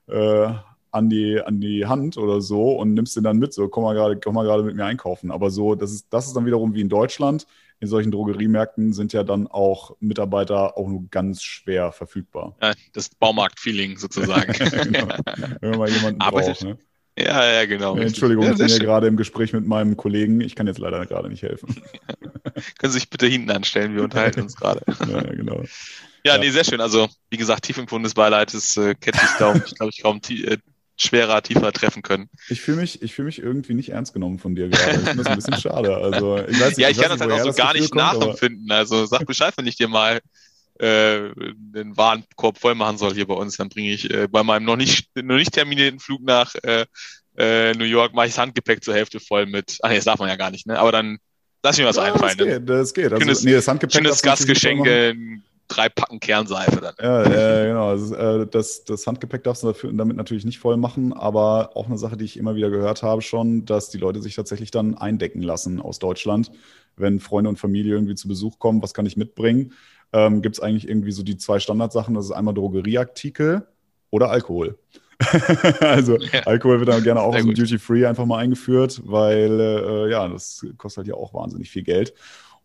äh, 0.06 0.54
an, 0.92 1.10
die, 1.10 1.42
an 1.42 1.60
die 1.60 1.86
Hand 1.86 2.18
oder 2.18 2.42
so 2.42 2.74
und 2.74 2.94
nimmst 2.94 3.16
den 3.16 3.24
dann 3.24 3.38
mit. 3.38 3.54
So, 3.54 3.68
komm 3.68 3.84
mal 3.84 3.94
gerade, 3.94 4.20
komm 4.20 4.36
mal 4.36 4.44
gerade 4.44 4.64
mit 4.64 4.76
mir 4.76 4.86
einkaufen. 4.86 5.32
Aber 5.32 5.50
so, 5.50 5.76
das 5.76 5.92
ist, 5.92 6.08
das 6.12 6.28
ist 6.28 6.36
dann 6.36 6.46
wiederum 6.46 6.74
wie 6.74 6.82
in 6.82 6.90
Deutschland. 6.90 7.48
In 7.80 7.88
solchen 7.88 8.12
Drogeriemärkten 8.12 8.94
sind 8.94 9.12
ja 9.12 9.24
dann 9.24 9.48
auch 9.48 9.96
Mitarbeiter 10.00 10.78
auch 10.78 10.88
nur 10.88 11.06
ganz 11.10 11.42
schwer 11.42 11.92
verfügbar. 11.92 12.56
Ja, 12.62 12.74
das 12.94 13.10
Baumarkt-Feeling 13.10 13.98
sozusagen. 13.98 14.54
genau. 14.84 15.08
Wenn 15.62 15.72
man 15.72 15.80
mal 15.80 15.90
jemanden 15.90 16.22
Aber 16.22 16.42
braucht. 16.42 16.64
Ne? 16.64 16.78
ja, 17.18 17.52
ja, 17.54 17.66
genau. 17.66 17.96
Entschuldigung, 17.96 18.46
ja, 18.46 18.52
ich 18.52 18.58
bin 18.60 18.68
hier 18.68 18.80
gerade 18.80 19.08
im 19.08 19.18
Gespräch 19.18 19.54
mit 19.54 19.66
meinem 19.66 19.98
Kollegen. 19.98 20.42
Ich 20.42 20.56
kann 20.56 20.68
jetzt 20.68 20.78
leider 20.78 21.04
gerade 21.08 21.28
nicht 21.30 21.42
helfen. 21.42 21.82
Können 22.78 22.92
Sie 22.92 23.00
sich 23.00 23.10
bitte 23.10 23.26
hinten 23.26 23.50
anstellen, 23.50 23.96
wir 23.96 24.04
unterhalten 24.04 24.42
uns 24.42 24.56
gerade. 24.56 24.82
ja, 25.10 25.22
genau. 25.22 25.64
Ja, 26.24 26.36
Ja. 26.36 26.38
nee, 26.38 26.52
sehr 26.52 26.64
schön. 26.64 26.82
Also, 26.82 27.10
wie 27.32 27.38
gesagt, 27.38 27.64
tief 27.64 27.80
empfundenes 27.80 28.14
Beileid, 28.14 28.54
das 28.54 28.78
äh, 28.78 28.96
hätte 29.04 29.20
ich, 29.24 29.38
glaube 29.38 29.64
ich, 29.66 30.02
kaum 30.04 30.22
äh, 30.30 30.58
schwerer, 31.02 31.42
tiefer 31.42 31.72
treffen 31.72 32.02
können. 32.02 32.30
Ich 32.50 32.62
fühle 32.62 32.78
mich, 32.78 33.02
ich 33.02 33.14
fühl 33.14 33.26
mich 33.26 33.40
irgendwie 33.40 33.74
nicht 33.74 33.90
ernst 33.90 34.14
genommen 34.14 34.40
von 34.40 34.56
dir 34.56 34.70
gerade. 34.70 34.92
Ich 34.92 35.00
finde 35.10 35.18
das 35.18 35.28
ein 35.28 35.36
bisschen 35.36 35.58
schade. 35.60 35.96
Also, 35.98 36.38
ich 36.38 36.60
weiß 36.60 36.70
nicht, 36.78 36.80
Ja, 36.80 36.90
ich 36.90 36.98
weiß 36.98 37.08
kann 37.08 37.18
das 37.18 37.22
halt 37.22 37.32
auch 37.32 37.52
so 37.52 37.54
gar 37.54 37.74
Gefühl 37.74 37.82
nicht 37.82 37.92
kommt, 37.92 38.20
nachempfinden. 38.20 38.72
Also 38.72 39.06
sag 39.06 39.26
Bescheid, 39.26 39.54
wenn 39.58 39.68
ich 39.68 39.76
dir 39.76 39.88
mal 39.88 40.20
äh, 40.80 41.30
den 41.56 41.96
Warenkorb 41.98 42.58
voll 42.58 42.76
machen 42.76 42.98
soll 42.98 43.14
hier 43.14 43.28
bei 43.28 43.34
uns, 43.36 43.58
dann 43.58 43.70
bringe 43.70 43.92
ich 43.92 44.10
äh, 44.12 44.28
bei 44.28 44.44
meinem 44.44 44.66
noch 44.66 44.78
nicht 44.78 45.10
noch 45.16 45.36
nicht 45.36 45.52
terminierten 45.54 46.00
Flug 46.00 46.22
nach 46.24 46.54
äh, 46.64 46.86
äh, 47.38 47.74
New 47.74 47.86
York 47.86 48.14
mache 48.14 48.28
ich 48.28 48.34
das 48.34 48.40
Handgepäck 48.40 48.84
zur 48.84 48.94
Hälfte 48.94 49.20
voll 49.20 49.46
mit. 49.46 49.78
Ach 49.82 49.90
nee, 49.90 49.96
das 49.96 50.06
darf 50.06 50.20
man 50.20 50.28
ja 50.30 50.36
gar 50.36 50.52
nicht, 50.52 50.68
ne? 50.68 50.78
Aber 50.80 50.92
dann 50.92 51.18
lass 51.64 51.78
mir 51.78 51.86
was 51.86 51.96
Ja, 51.98 52.04
einfallen. 52.04 52.38
das 52.38 52.48
Ne? 52.48 52.60
geht, 52.60 52.70
das 52.70 52.94
geht. 52.94 53.06
Also, 53.14 53.18
Schönes- 53.26 53.44
nee, 53.44 53.54
das 53.54 53.68
Handgepäck 53.68 53.96
Schönes 53.96 54.22
darfst 54.22 54.44
du 54.44 54.48
natürlich 54.48 54.62
Gastgeschenk, 54.64 54.82
nicht 54.82 54.92
ein 54.92 55.44
drei 55.72 55.90
Packen 55.90 56.20
Kernseife 56.20 56.82
dann. 56.82 56.96
Ja, 57.00 57.24
äh, 57.24 57.68
genau. 57.68 57.90
Also, 57.90 58.16
äh, 58.16 58.48
das, 58.48 58.84
das 58.84 59.08
Handgepäck 59.08 59.44
darfst 59.44 59.64
du 59.64 59.68
dafür, 59.68 59.92
damit 59.94 60.18
natürlich 60.18 60.46
nicht 60.46 60.60
voll 60.60 60.78
machen, 60.78 61.14
aber 61.14 61.72
auch 61.76 61.88
eine 61.88 61.98
Sache, 61.98 62.18
die 62.18 62.26
ich 62.26 62.38
immer 62.38 62.56
wieder 62.56 62.70
gehört 62.70 63.04
habe 63.04 63.22
schon, 63.22 63.66
dass 63.66 63.90
die 63.90 63.98
Leute 63.98 64.22
sich 64.22 64.36
tatsächlich 64.36 64.72
dann 64.72 64.98
eindecken 64.98 65.42
lassen 65.42 65.82
aus 65.82 66.00
Deutschland, 66.00 66.52
wenn 66.98 67.20
Freunde 67.20 67.50
und 67.50 67.58
Familie 67.58 67.94
irgendwie 67.94 68.16
zu 68.16 68.28
Besuch 68.28 68.60
kommen, 68.60 68.82
was 68.82 68.94
kann 68.94 69.06
ich 69.06 69.18
mitbringen? 69.18 69.74
Ähm, 70.14 70.42
Gibt 70.42 70.58
es 70.58 70.62
eigentlich 70.62 70.88
irgendwie 70.88 71.12
so 71.12 71.24
die 71.24 71.38
zwei 71.38 71.60
Standardsachen, 71.60 72.14
das 72.14 72.26
ist 72.26 72.32
einmal 72.32 72.54
Drogerieartikel 72.54 73.66
oder 74.10 74.30
Alkohol. 74.30 74.78
also 75.80 76.18
ja. 76.18 76.42
Alkohol 76.42 76.80
wird 76.80 76.90
dann 76.90 77.04
gerne 77.04 77.22
auch 77.22 77.36
aus 77.36 77.44
dem 77.44 77.54
Duty 77.54 77.78
Free 77.78 78.06
einfach 78.06 78.26
mal 78.26 78.40
eingeführt, 78.40 79.02
weil 79.06 79.60
äh, 79.60 80.12
ja, 80.12 80.28
das 80.28 80.66
kostet 80.78 80.98
halt 81.00 81.08
ja 81.08 81.14
auch 81.14 81.34
wahnsinnig 81.34 81.70
viel 81.70 81.84
Geld. 81.84 82.14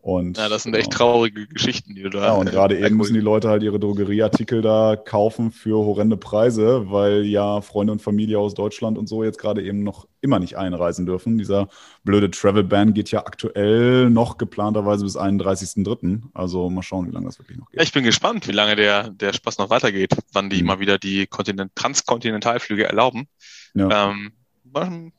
Und, 0.06 0.38
ja, 0.38 0.48
das 0.48 0.62
sind 0.62 0.76
echt 0.76 0.92
traurige 0.92 1.48
Geschichten, 1.48 1.96
die 1.96 2.02
du 2.04 2.10
da. 2.10 2.26
Ja, 2.26 2.32
und 2.34 2.46
äh, 2.46 2.52
gerade 2.52 2.78
eben 2.78 2.96
müssen 2.96 3.14
die 3.14 3.20
Leute 3.20 3.48
halt 3.48 3.64
ihre 3.64 3.80
Drogerieartikel 3.80 4.62
da 4.62 4.94
kaufen 4.94 5.50
für 5.50 5.78
horrende 5.78 6.16
Preise, 6.16 6.88
weil 6.92 7.24
ja 7.24 7.60
Freunde 7.60 7.92
und 7.92 8.00
Familie 8.00 8.38
aus 8.38 8.54
Deutschland 8.54 8.98
und 8.98 9.08
so 9.08 9.24
jetzt 9.24 9.36
gerade 9.36 9.64
eben 9.64 9.82
noch 9.82 10.06
immer 10.20 10.38
nicht 10.38 10.56
einreisen 10.56 11.06
dürfen. 11.06 11.38
Dieser 11.38 11.66
blöde 12.04 12.30
Travel 12.30 12.62
Ban 12.62 12.94
geht 12.94 13.10
ja 13.10 13.26
aktuell 13.26 14.08
noch 14.08 14.38
geplanterweise 14.38 15.02
bis 15.02 15.16
31.03. 15.16 16.22
Also 16.34 16.70
mal 16.70 16.84
schauen, 16.84 17.08
wie 17.08 17.12
lange 17.12 17.26
das 17.26 17.40
wirklich 17.40 17.58
noch 17.58 17.68
geht. 17.72 17.80
Ja, 17.80 17.82
ich 17.82 17.90
bin 17.92 18.04
gespannt, 18.04 18.46
wie 18.46 18.52
lange 18.52 18.76
der, 18.76 19.10
der 19.10 19.32
Spaß 19.32 19.58
noch 19.58 19.70
weitergeht, 19.70 20.14
wann 20.32 20.50
die 20.50 20.58
mhm. 20.58 20.62
immer 20.62 20.78
wieder 20.78 20.98
die 20.98 21.26
Kontinent 21.26 21.74
Transkontinentalflüge 21.74 22.84
erlauben. 22.84 23.26
Ja. 23.74 24.12
Ähm, 24.12 25.12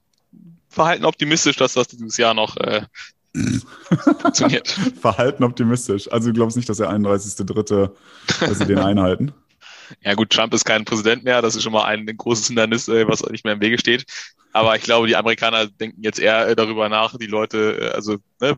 verhalten 0.69 1.03
optimistisch, 1.03 1.57
dass 1.57 1.73
das 1.73 1.89
dieses 1.89 2.15
Jahr 2.15 2.33
noch 2.33 2.55
äh, 2.55 2.83
Funktioniert. 3.33 4.67
Verhalten 5.01 5.43
optimistisch. 5.43 6.11
Also 6.11 6.29
du 6.29 6.33
glaubst 6.33 6.57
nicht, 6.57 6.69
dass 6.69 6.77
der 6.77 6.89
31.3., 6.89 7.91
dass 8.39 8.57
sie 8.57 8.65
den 8.65 8.79
einhalten? 8.79 9.33
Ja 10.01 10.15
gut, 10.15 10.31
Trump 10.31 10.53
ist 10.53 10.65
kein 10.65 10.85
Präsident 10.85 11.23
mehr. 11.23 11.41
Das 11.41 11.55
ist 11.55 11.63
schon 11.63 11.73
mal 11.73 11.85
ein 11.85 12.05
großes 12.05 12.47
Hindernis, 12.47 12.87
äh, 12.87 13.07
was 13.07 13.23
nicht 13.23 13.45
mehr 13.45 13.53
im 13.53 13.61
Wege 13.61 13.77
steht. 13.77 14.05
Aber 14.53 14.75
ich 14.75 14.83
glaube, 14.83 15.07
die 15.07 15.15
Amerikaner 15.15 15.67
denken 15.67 16.01
jetzt 16.03 16.19
eher 16.19 16.47
äh, 16.47 16.55
darüber 16.55 16.89
nach, 16.89 17.17
die 17.17 17.27
Leute, 17.27 17.77
äh, 17.79 17.95
also 17.95 18.17
ne, 18.41 18.57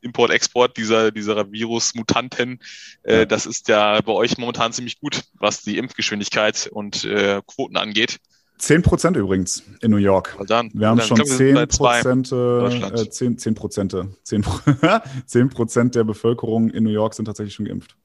Import, 0.00 0.30
Export 0.30 0.76
dieser, 0.76 1.10
dieser 1.10 1.50
Virus-Mutanten, 1.50 2.60
äh, 3.02 3.26
das 3.26 3.46
ist 3.46 3.68
ja 3.68 4.00
bei 4.00 4.12
euch 4.12 4.38
momentan 4.38 4.72
ziemlich 4.72 5.00
gut, 5.00 5.24
was 5.34 5.62
die 5.62 5.76
Impfgeschwindigkeit 5.76 6.68
und 6.72 7.04
äh, 7.04 7.42
Quoten 7.46 7.76
angeht. 7.76 8.18
10 8.58 8.82
Prozent 8.82 9.16
übrigens 9.16 9.62
in 9.80 9.90
New 9.90 9.98
York. 9.98 10.36
Dann, 10.46 10.70
wir 10.74 10.88
haben 10.88 11.00
schon 11.00 11.16
glaub, 11.16 11.28
10 11.28 11.68
Prozent, 11.68 12.32
äh, 12.32 13.10
10, 13.10 13.38
10 13.38 13.54
Prozent, 13.54 13.96
10, 14.24 14.44
10 15.26 15.48
Prozent 15.48 15.94
der 15.94 16.04
Bevölkerung 16.04 16.70
in 16.70 16.84
New 16.84 16.90
York 16.90 17.14
sind 17.14 17.24
tatsächlich 17.24 17.54
schon 17.54 17.66
geimpft. 17.66 17.96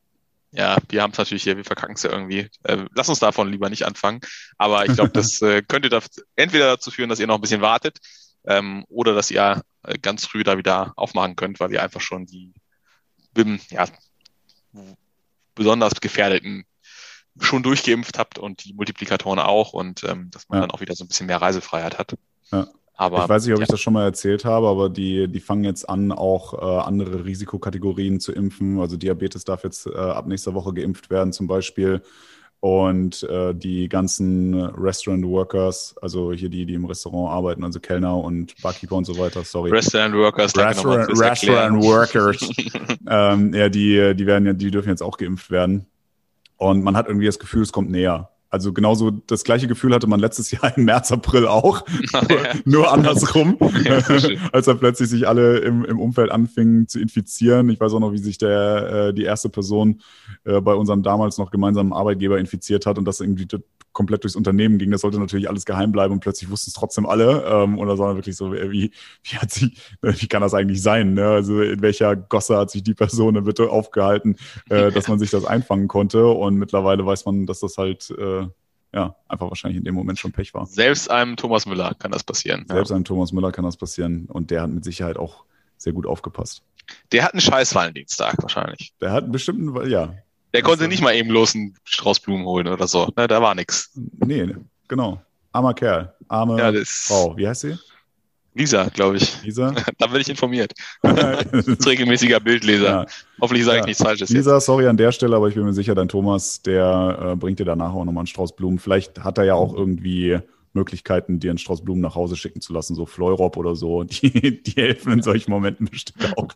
Ja, 0.52 0.78
die 0.92 1.02
haben 1.02 1.12
es 1.12 1.18
natürlich 1.18 1.44
hier, 1.44 1.58
wir 1.58 1.66
verkacken 1.66 1.96
es 1.96 2.04
ja 2.04 2.12
irgendwie. 2.12 2.48
Äh, 2.63 2.86
lass 2.94 3.10
uns 3.10 3.20
davon 3.20 3.50
lieber 3.50 3.70
nicht 3.70 3.86
anfangen. 3.86 4.22
Aber 4.58 4.86
ich 4.86 4.94
glaube, 4.94 5.10
das 5.10 5.42
äh, 5.42 5.63
könnte 5.68 5.89
da 5.89 6.00
entweder 6.36 6.68
dazu 6.68 6.92
führen, 6.92 7.10
dass 7.10 7.20
ihr 7.20 7.26
noch 7.26 7.36
ein 7.36 7.42
bisschen 7.42 7.62
wartet, 7.62 7.98
ähm, 8.46 8.86
oder 8.88 9.16
dass 9.16 9.32
ihr 9.32 9.63
äh, 9.84 9.98
ganz 9.98 10.26
früh 10.26 10.44
da 10.44 10.58
wieder 10.58 10.94
aufmachen 10.96 11.36
könnt, 11.36 11.60
weil 11.60 11.72
ihr 11.72 11.82
einfach 11.82 12.02
schon 12.02 12.26
die 12.26 12.54
ja, 13.72 13.86
besonders 15.56 16.00
gefährdeten 16.00 16.66
schon 17.39 17.63
durchgeimpft 17.63 18.19
habt 18.19 18.38
und 18.38 18.65
die 18.65 18.74
Multiplikatoren 18.74 19.39
auch 19.39 19.74
und 19.74 20.04
ähm, 20.04 20.30
dass 20.32 20.50
man 20.50 20.58
ja. 20.58 20.62
dann 20.62 20.72
auch 20.72 20.82
wieder 20.82 20.96
so 20.96 21.04
ein 21.04 21.08
bisschen 21.08 21.28
mehr 21.28 21.41
Reisefreiheit 21.41 21.98
hat. 21.98 22.15
Ja. 22.52 22.67
Aber, 22.96 23.24
ich 23.24 23.30
weiß 23.30 23.46
nicht, 23.46 23.54
ob 23.54 23.60
ja. 23.60 23.63
ich 23.63 23.69
das 23.69 23.82
schon 23.82 23.93
mal 23.93 24.04
erzählt 24.04 24.46
habe, 24.46 24.67
aber 24.67 24.89
die, 24.89 25.28
die 25.28 25.39
fangen 25.39 25.63
jetzt 25.63 25.89
an, 25.89 26.12
auch 26.12 26.54
äh, 26.54 26.82
andere 26.84 27.26
Risikokategorien 27.26 28.19
zu 28.19 28.32
impfen. 28.32 28.80
Also 28.80 28.98
Diabetes 28.98 29.43
darf 29.46 29.63
jetzt 29.63 29.88
äh, 29.88 29.98
ab 29.98 30.28
nächster 30.28 30.54
Woche 30.54 30.74
geimpft 30.74 31.10
werden 31.10 31.34
zum 31.34 31.48
Beispiel. 31.48 32.04
Und 32.60 33.24
äh, 33.24 33.54
die 33.54 33.89
ganzen 33.89 34.54
Restaurant 34.54 35.26
Workers, 35.26 35.96
also 36.02 36.32
hier 36.32 36.48
die, 36.48 36.65
die 36.65 36.76
im 36.76 36.86
Restaurant 36.86 37.34
arbeiten, 37.34 37.65
also 37.65 37.82
Kellner 37.82 38.15
und 38.15 38.56
Barkeeper 38.62 38.96
und 38.96 39.04
so 39.04 39.17
weiter, 39.17 39.43
sorry. 39.43 39.72
Restaurant 39.72 40.15
Workers, 40.15 40.56
Restaurant, 40.56 41.10
Restaurant 41.19 41.84
Workers. 41.84 42.50
ähm, 43.10 43.54
ja, 43.54 43.67
die, 43.67 44.15
die 44.15 44.26
werden 44.26 44.46
ja, 44.46 44.54
die 44.54 44.72
dürfen 44.72 44.88
jetzt 44.88 45.04
auch 45.04 45.17
geimpft 45.17 45.52
werden. 45.52 45.88
Und 46.63 46.82
man 46.82 46.95
hat 46.95 47.08
irgendwie 47.08 47.26
das 47.26 47.39
Gefühl, 47.39 47.62
es 47.62 47.73
kommt 47.73 47.91
näher. 47.91 48.30
Also 48.54 48.72
genauso 48.72 49.10
das 49.10 49.44
gleiche 49.44 49.66
Gefühl 49.66 49.96
hatte 49.96 50.06
man 50.06 50.20
letztes 50.20 50.52
Jahr 50.52 50.78
im 50.78 50.86
März, 50.86 51.12
April 51.12 51.48
auch, 51.48 51.84
ja. 52.13 52.54
nur 52.66 52.94
andersrum, 52.94 53.58
ja, 53.84 53.98
als 54.52 54.68
dann 54.68 54.78
plötzlich 54.78 55.10
sich 55.10 55.28
alle 55.28 55.58
im, 55.58 55.84
im 55.84 56.00
Umfeld 56.00 56.30
anfingen 56.30 56.88
zu 56.88 57.00
infizieren. 57.00 57.70
Ich 57.70 57.80
weiß 57.80 57.94
auch 57.94 58.00
noch, 58.00 58.12
wie 58.12 58.20
sich 58.20 58.38
der 58.38 59.08
äh, 59.08 59.13
die 59.16 59.24
erste 59.24 59.50
Person 59.50 60.02
äh, 60.44 60.62
bei 60.62 60.76
unserem 60.76 61.02
damals 61.02 61.39
noch 61.39 61.50
gemeinsamen 61.50 61.94
Arbeitgeber 61.94 62.38
infiziert 62.38 62.86
hat 62.86 63.00
und 63.00 63.06
das 63.06 63.22
irgendwie 63.22 63.48
komplett 63.94 64.24
durchs 64.24 64.36
Unternehmen 64.36 64.78
ging. 64.78 64.92
Das 64.92 65.02
sollte 65.02 65.20
natürlich 65.20 65.48
alles 65.48 65.66
geheim 65.66 65.92
bleiben 65.92 66.13
und 66.13 66.20
plötzlich 66.20 66.50
wussten 66.50 66.70
es 66.70 66.74
trotzdem 66.74 67.06
alle. 67.06 67.44
Ähm, 67.48 67.78
und 67.78 67.88
da 67.88 67.98
war 67.98 68.16
wirklich 68.16 68.36
so, 68.36 68.52
wie, 68.52 68.92
wie 69.24 69.38
hat 69.38 69.52
sie, 69.52 69.74
wie 70.02 70.28
kann 70.28 70.42
das 70.42 70.54
eigentlich 70.54 70.82
sein? 70.82 71.13
Ne? 71.13 71.26
Also 71.26 71.62
in 71.62 71.82
welcher 71.82 72.16
Gosse 72.16 72.58
hat 72.58 72.72
sich 72.72 72.84
die 72.84 72.96
Person 72.96 73.42
bitte 73.44 73.70
aufgehalten, 73.70 74.36
äh, 74.70 74.92
dass 74.94 75.08
man 75.08 75.20
sich 75.20 75.30
das 75.30 75.46
einfangen 75.46 75.88
konnte? 75.88 76.28
Und 76.28 76.58
mittlerweile 76.58 77.06
weiß 77.06 77.26
man, 77.26 77.46
dass 77.46 77.62
das 77.62 77.78
halt 77.78 78.10
äh, 78.12 78.42
ja, 78.93 79.15
einfach 79.27 79.49
wahrscheinlich 79.49 79.77
in 79.77 79.84
dem 79.84 79.95
Moment 79.95 80.19
schon 80.19 80.32
Pech 80.32 80.53
war. 80.53 80.65
Selbst 80.65 81.10
einem 81.10 81.36
Thomas 81.36 81.65
Müller 81.65 81.95
kann 81.97 82.12
das 82.12 82.23
passieren. 82.23 82.65
Selbst 82.67 82.89
ja. 82.89 82.95
einem 82.95 83.06
Thomas 83.06 83.32
Müller 83.32 83.51
kann 83.51 83.65
das 83.65 83.77
passieren. 83.77 84.25
Und 84.27 84.51
der 84.51 84.62
hat 84.62 84.69
mit 84.69 84.84
Sicherheit 84.84 85.17
auch 85.17 85.45
sehr 85.77 85.93
gut 85.93 86.06
aufgepasst. 86.06 86.62
Der 87.12 87.23
hat 87.23 87.34
einen 87.34 87.41
scheiß 87.41 87.73
Valentinstag 87.75 88.41
wahrscheinlich. 88.41 88.93
Der 89.01 89.12
hat 89.12 89.23
einen 89.23 89.32
bestimmten, 89.32 89.89
ja, 89.89 90.13
der 90.53 90.62
konnte 90.62 90.88
nicht 90.88 91.01
mal 91.01 91.15
eben 91.15 91.29
los 91.29 91.56
einen 91.56 91.75
Strauß 91.84 92.19
Blumen 92.19 92.45
holen 92.45 92.67
oder 92.67 92.88
so. 92.88 93.10
Ne, 93.17 93.27
da 93.27 93.41
war 93.41 93.56
nix. 93.56 93.91
Nee, 93.95 94.56
genau. 94.88 95.19
Armer 95.51 95.73
Kerl. 95.73 96.13
Arme 96.27 96.60
ja, 96.60 96.84
Frau. 96.86 97.36
Wie 97.36 97.47
heißt 97.47 97.62
sie? 97.62 97.77
Lisa, 98.56 98.89
glaube 98.89 99.18
ich. 99.18 99.44
Lisa? 99.44 99.74
da 99.98 100.08
bin 100.08 100.22
ich 100.22 100.30
informiert. 100.30 100.74
regelmäßiger 101.04 102.39
Bildleser. 102.39 102.86
Ja. 102.86 103.06
Hoffentlich 103.42 103.66
sage 103.66 103.78
ja. 103.78 103.84
ich 103.84 103.88
nichts 103.88 104.04
Falsches. 104.04 104.30
Lisa, 104.30 104.56
jetzt. 104.56 104.66
sorry 104.66 104.88
an 104.88 104.98
der 104.98 105.12
Stelle, 105.12 105.36
aber 105.36 105.48
ich 105.48 105.56
bin 105.56 105.63
mir 105.63 105.74
sicher, 105.74 105.96
dein 105.96 106.08
Thomas, 106.08 106.62
der 106.62 107.32
äh, 107.34 107.36
bringt 107.36 107.60
dir 107.60 107.66
danach 107.66 107.94
auch 107.94 108.06
nochmal 108.06 108.22
einen 108.22 108.28
Strauß 108.28 108.56
Blumen. 108.56 108.80
Vielleicht 108.80 109.24
hat 109.24 109.38
er 109.38 109.46
ja 109.46 109.56
auch 109.56 109.74
irgendwie 109.74 110.39
Möglichkeiten, 110.74 111.39
dir 111.39 111.52
einen 111.52 111.58
Strauß 111.58 111.84
Blumen 111.84 112.02
nach 112.02 112.16
Hause 112.16 112.36
schicken 112.36 112.62
zu 112.62 112.74
lassen, 112.74 112.96
so 112.96 113.06
Fleurop 113.06 113.58
oder 113.58 113.76
so. 113.76 114.04
Die, 114.04 114.62
die 114.62 114.82
helfen 114.82 115.13
in 115.13 115.22
solchen 115.22 115.52
Momenten 115.52 115.88
bestimmt 115.88 116.38
auch. 116.38 116.48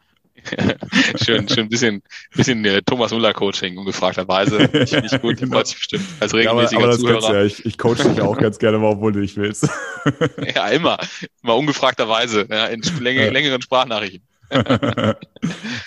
schön, 1.23 1.47
schön 1.47 1.65
ein 1.65 1.69
bisschen, 1.69 2.01
bisschen 2.35 2.63
äh, 2.65 2.81
Thomas 2.81 3.11
Müller 3.11 3.33
Coaching 3.33 3.77
ungefragterweise. 3.77 4.69
Ich, 4.77 4.93
ich 4.93 5.21
gut, 5.21 5.37
genau. 5.37 5.63
sich 5.63 5.75
bestimmt. 5.75 6.03
Als 6.19 6.33
regelmäßiger 6.33 6.81
ja, 6.81 6.87
aber, 6.87 6.93
aber 6.93 6.99
Zuhörer. 6.99 7.33
Ja, 7.35 7.43
ich, 7.43 7.65
ich 7.65 7.77
coache 7.77 8.03
dich 8.03 8.17
ja 8.17 8.23
auch 8.23 8.37
ganz 8.37 8.59
gerne, 8.59 8.79
obwohl 8.79 9.11
du 9.11 9.19
nicht 9.19 9.35
willst. 9.37 9.67
ja, 10.55 10.67
immer. 10.67 10.97
Immer 11.43 11.55
ungefragterweise, 11.55 12.47
ja, 12.49 12.67
in 12.67 12.81
läng 12.99 13.33
längeren 13.33 13.61
Sprachnachrichten. 13.61 14.21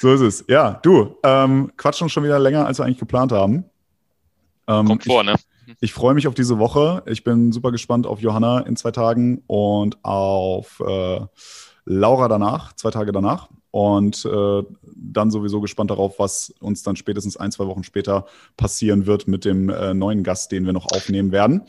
so 0.01 0.13
ist 0.13 0.21
es. 0.21 0.45
Ja, 0.49 0.81
du, 0.83 1.17
ähm, 1.23 1.73
quatschen 1.77 2.09
schon 2.09 2.25
wieder 2.25 2.39
länger, 2.39 2.67
als 2.67 2.79
wir 2.79 2.85
eigentlich 2.85 2.99
geplant 2.99 3.33
haben. 3.33 3.65
Ähm, 4.67 4.87
Kommt 4.87 5.05
vor, 5.05 5.23
ne? 5.23 5.37
Ich 5.81 5.93
freue 5.93 6.15
mich 6.15 6.27
auf 6.27 6.35
diese 6.35 6.59
Woche. 6.59 7.03
Ich 7.07 7.25
bin 7.25 7.53
super 7.53 7.71
gespannt 7.71 8.07
auf 8.07 8.21
Johanna 8.21 8.61
in 8.61 8.77
zwei 8.77 8.91
Tagen 8.91 9.43
und 9.47 10.05
auf 10.05 10.81
äh, 10.81 11.21
Laura 11.85 12.29
danach, 12.29 12.73
zwei 12.75 12.91
Tage 12.91 13.13
danach. 13.13 13.49
Und 13.71 14.25
äh, 14.25 14.63
dann 14.83 15.31
sowieso 15.31 15.61
gespannt 15.61 15.91
darauf, 15.91 16.19
was 16.19 16.53
uns 16.61 16.83
dann 16.83 16.97
spätestens 16.97 17.37
ein, 17.37 17.53
zwei 17.53 17.67
Wochen 17.67 17.85
später 17.85 18.27
passieren 18.57 19.07
wird 19.07 19.29
mit 19.29 19.45
dem 19.45 19.69
äh, 19.69 19.95
neuen 19.95 20.25
Gast, 20.25 20.51
den 20.51 20.67
wir 20.67 20.73
noch 20.73 20.87
aufnehmen 20.93 21.31
werden. 21.31 21.63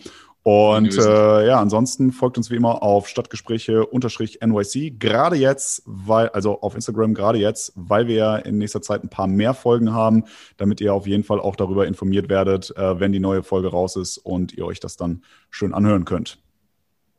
Und 0.44 0.98
äh, 0.98 1.48
ja, 1.48 1.60
ansonsten 1.60 2.12
folgt 2.12 2.38
uns 2.38 2.50
wie 2.50 2.56
immer 2.56 2.82
auf 2.82 3.08
Stadtgespräche-NYC. 3.08 4.98
Gerade 4.98 5.36
jetzt, 5.36 5.84
weil, 5.86 6.30
also 6.30 6.62
auf 6.62 6.74
Instagram 6.74 7.14
gerade 7.14 7.38
jetzt, 7.38 7.74
weil 7.76 8.08
wir 8.08 8.16
ja 8.16 8.36
in 8.38 8.58
nächster 8.58 8.82
Zeit 8.82 9.04
ein 9.04 9.10
paar 9.10 9.28
mehr 9.28 9.54
Folgen 9.54 9.94
haben, 9.94 10.24
damit 10.58 10.82
ihr 10.82 10.96
auf 10.96 11.06
jeden 11.06 11.24
Fall 11.24 11.40
auch 11.40 11.56
darüber 11.56 11.86
informiert 11.86 12.28
werdet, 12.28 12.76
äh, 12.76 13.00
wenn 13.00 13.12
die 13.12 13.20
neue 13.20 13.44
Folge 13.44 13.68
raus 13.68 13.96
ist 13.96 14.18
und 14.18 14.54
ihr 14.54 14.66
euch 14.66 14.80
das 14.80 14.98
dann 14.98 15.24
schön 15.52 15.76
anhören 15.76 16.06
könnt. 16.06 16.40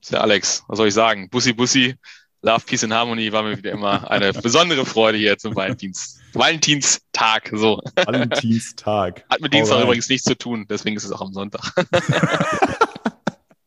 Ja, 0.08 0.20
Alex, 0.20 0.64
was 0.66 0.78
soll 0.78 0.88
ich 0.88 0.94
sagen? 0.94 1.30
Bussi, 1.30 1.52
Bussi. 1.52 1.94
Love, 2.44 2.66
Peace 2.66 2.82
and 2.82 2.92
Harmony 2.92 3.32
war 3.32 3.44
mir 3.44 3.56
wieder 3.56 3.70
immer 3.70 4.10
eine 4.10 4.32
besondere 4.32 4.84
Freude 4.84 5.16
hier 5.16 5.38
zum 5.38 5.54
Valentins, 5.54 6.18
Valentinstag. 6.32 7.52
So. 7.54 7.80
Valentinstag. 7.94 9.24
Hat 9.30 9.40
mit 9.40 9.54
Dienstag 9.54 9.84
übrigens 9.84 10.08
nichts 10.08 10.24
zu 10.24 10.36
tun, 10.36 10.66
deswegen 10.68 10.96
ist 10.96 11.04
es 11.04 11.12
auch 11.12 11.20
am 11.20 11.32
Sonntag. 11.32 11.72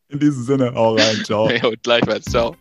In 0.09 0.19
diesem 0.19 0.43
Sinne, 0.43 0.73
hau 0.75 0.95
rein, 0.95 1.23
ciao. 1.23 1.45
Und 1.63 1.83
gleichfalls, 1.83 2.25
ciao. 2.25 2.57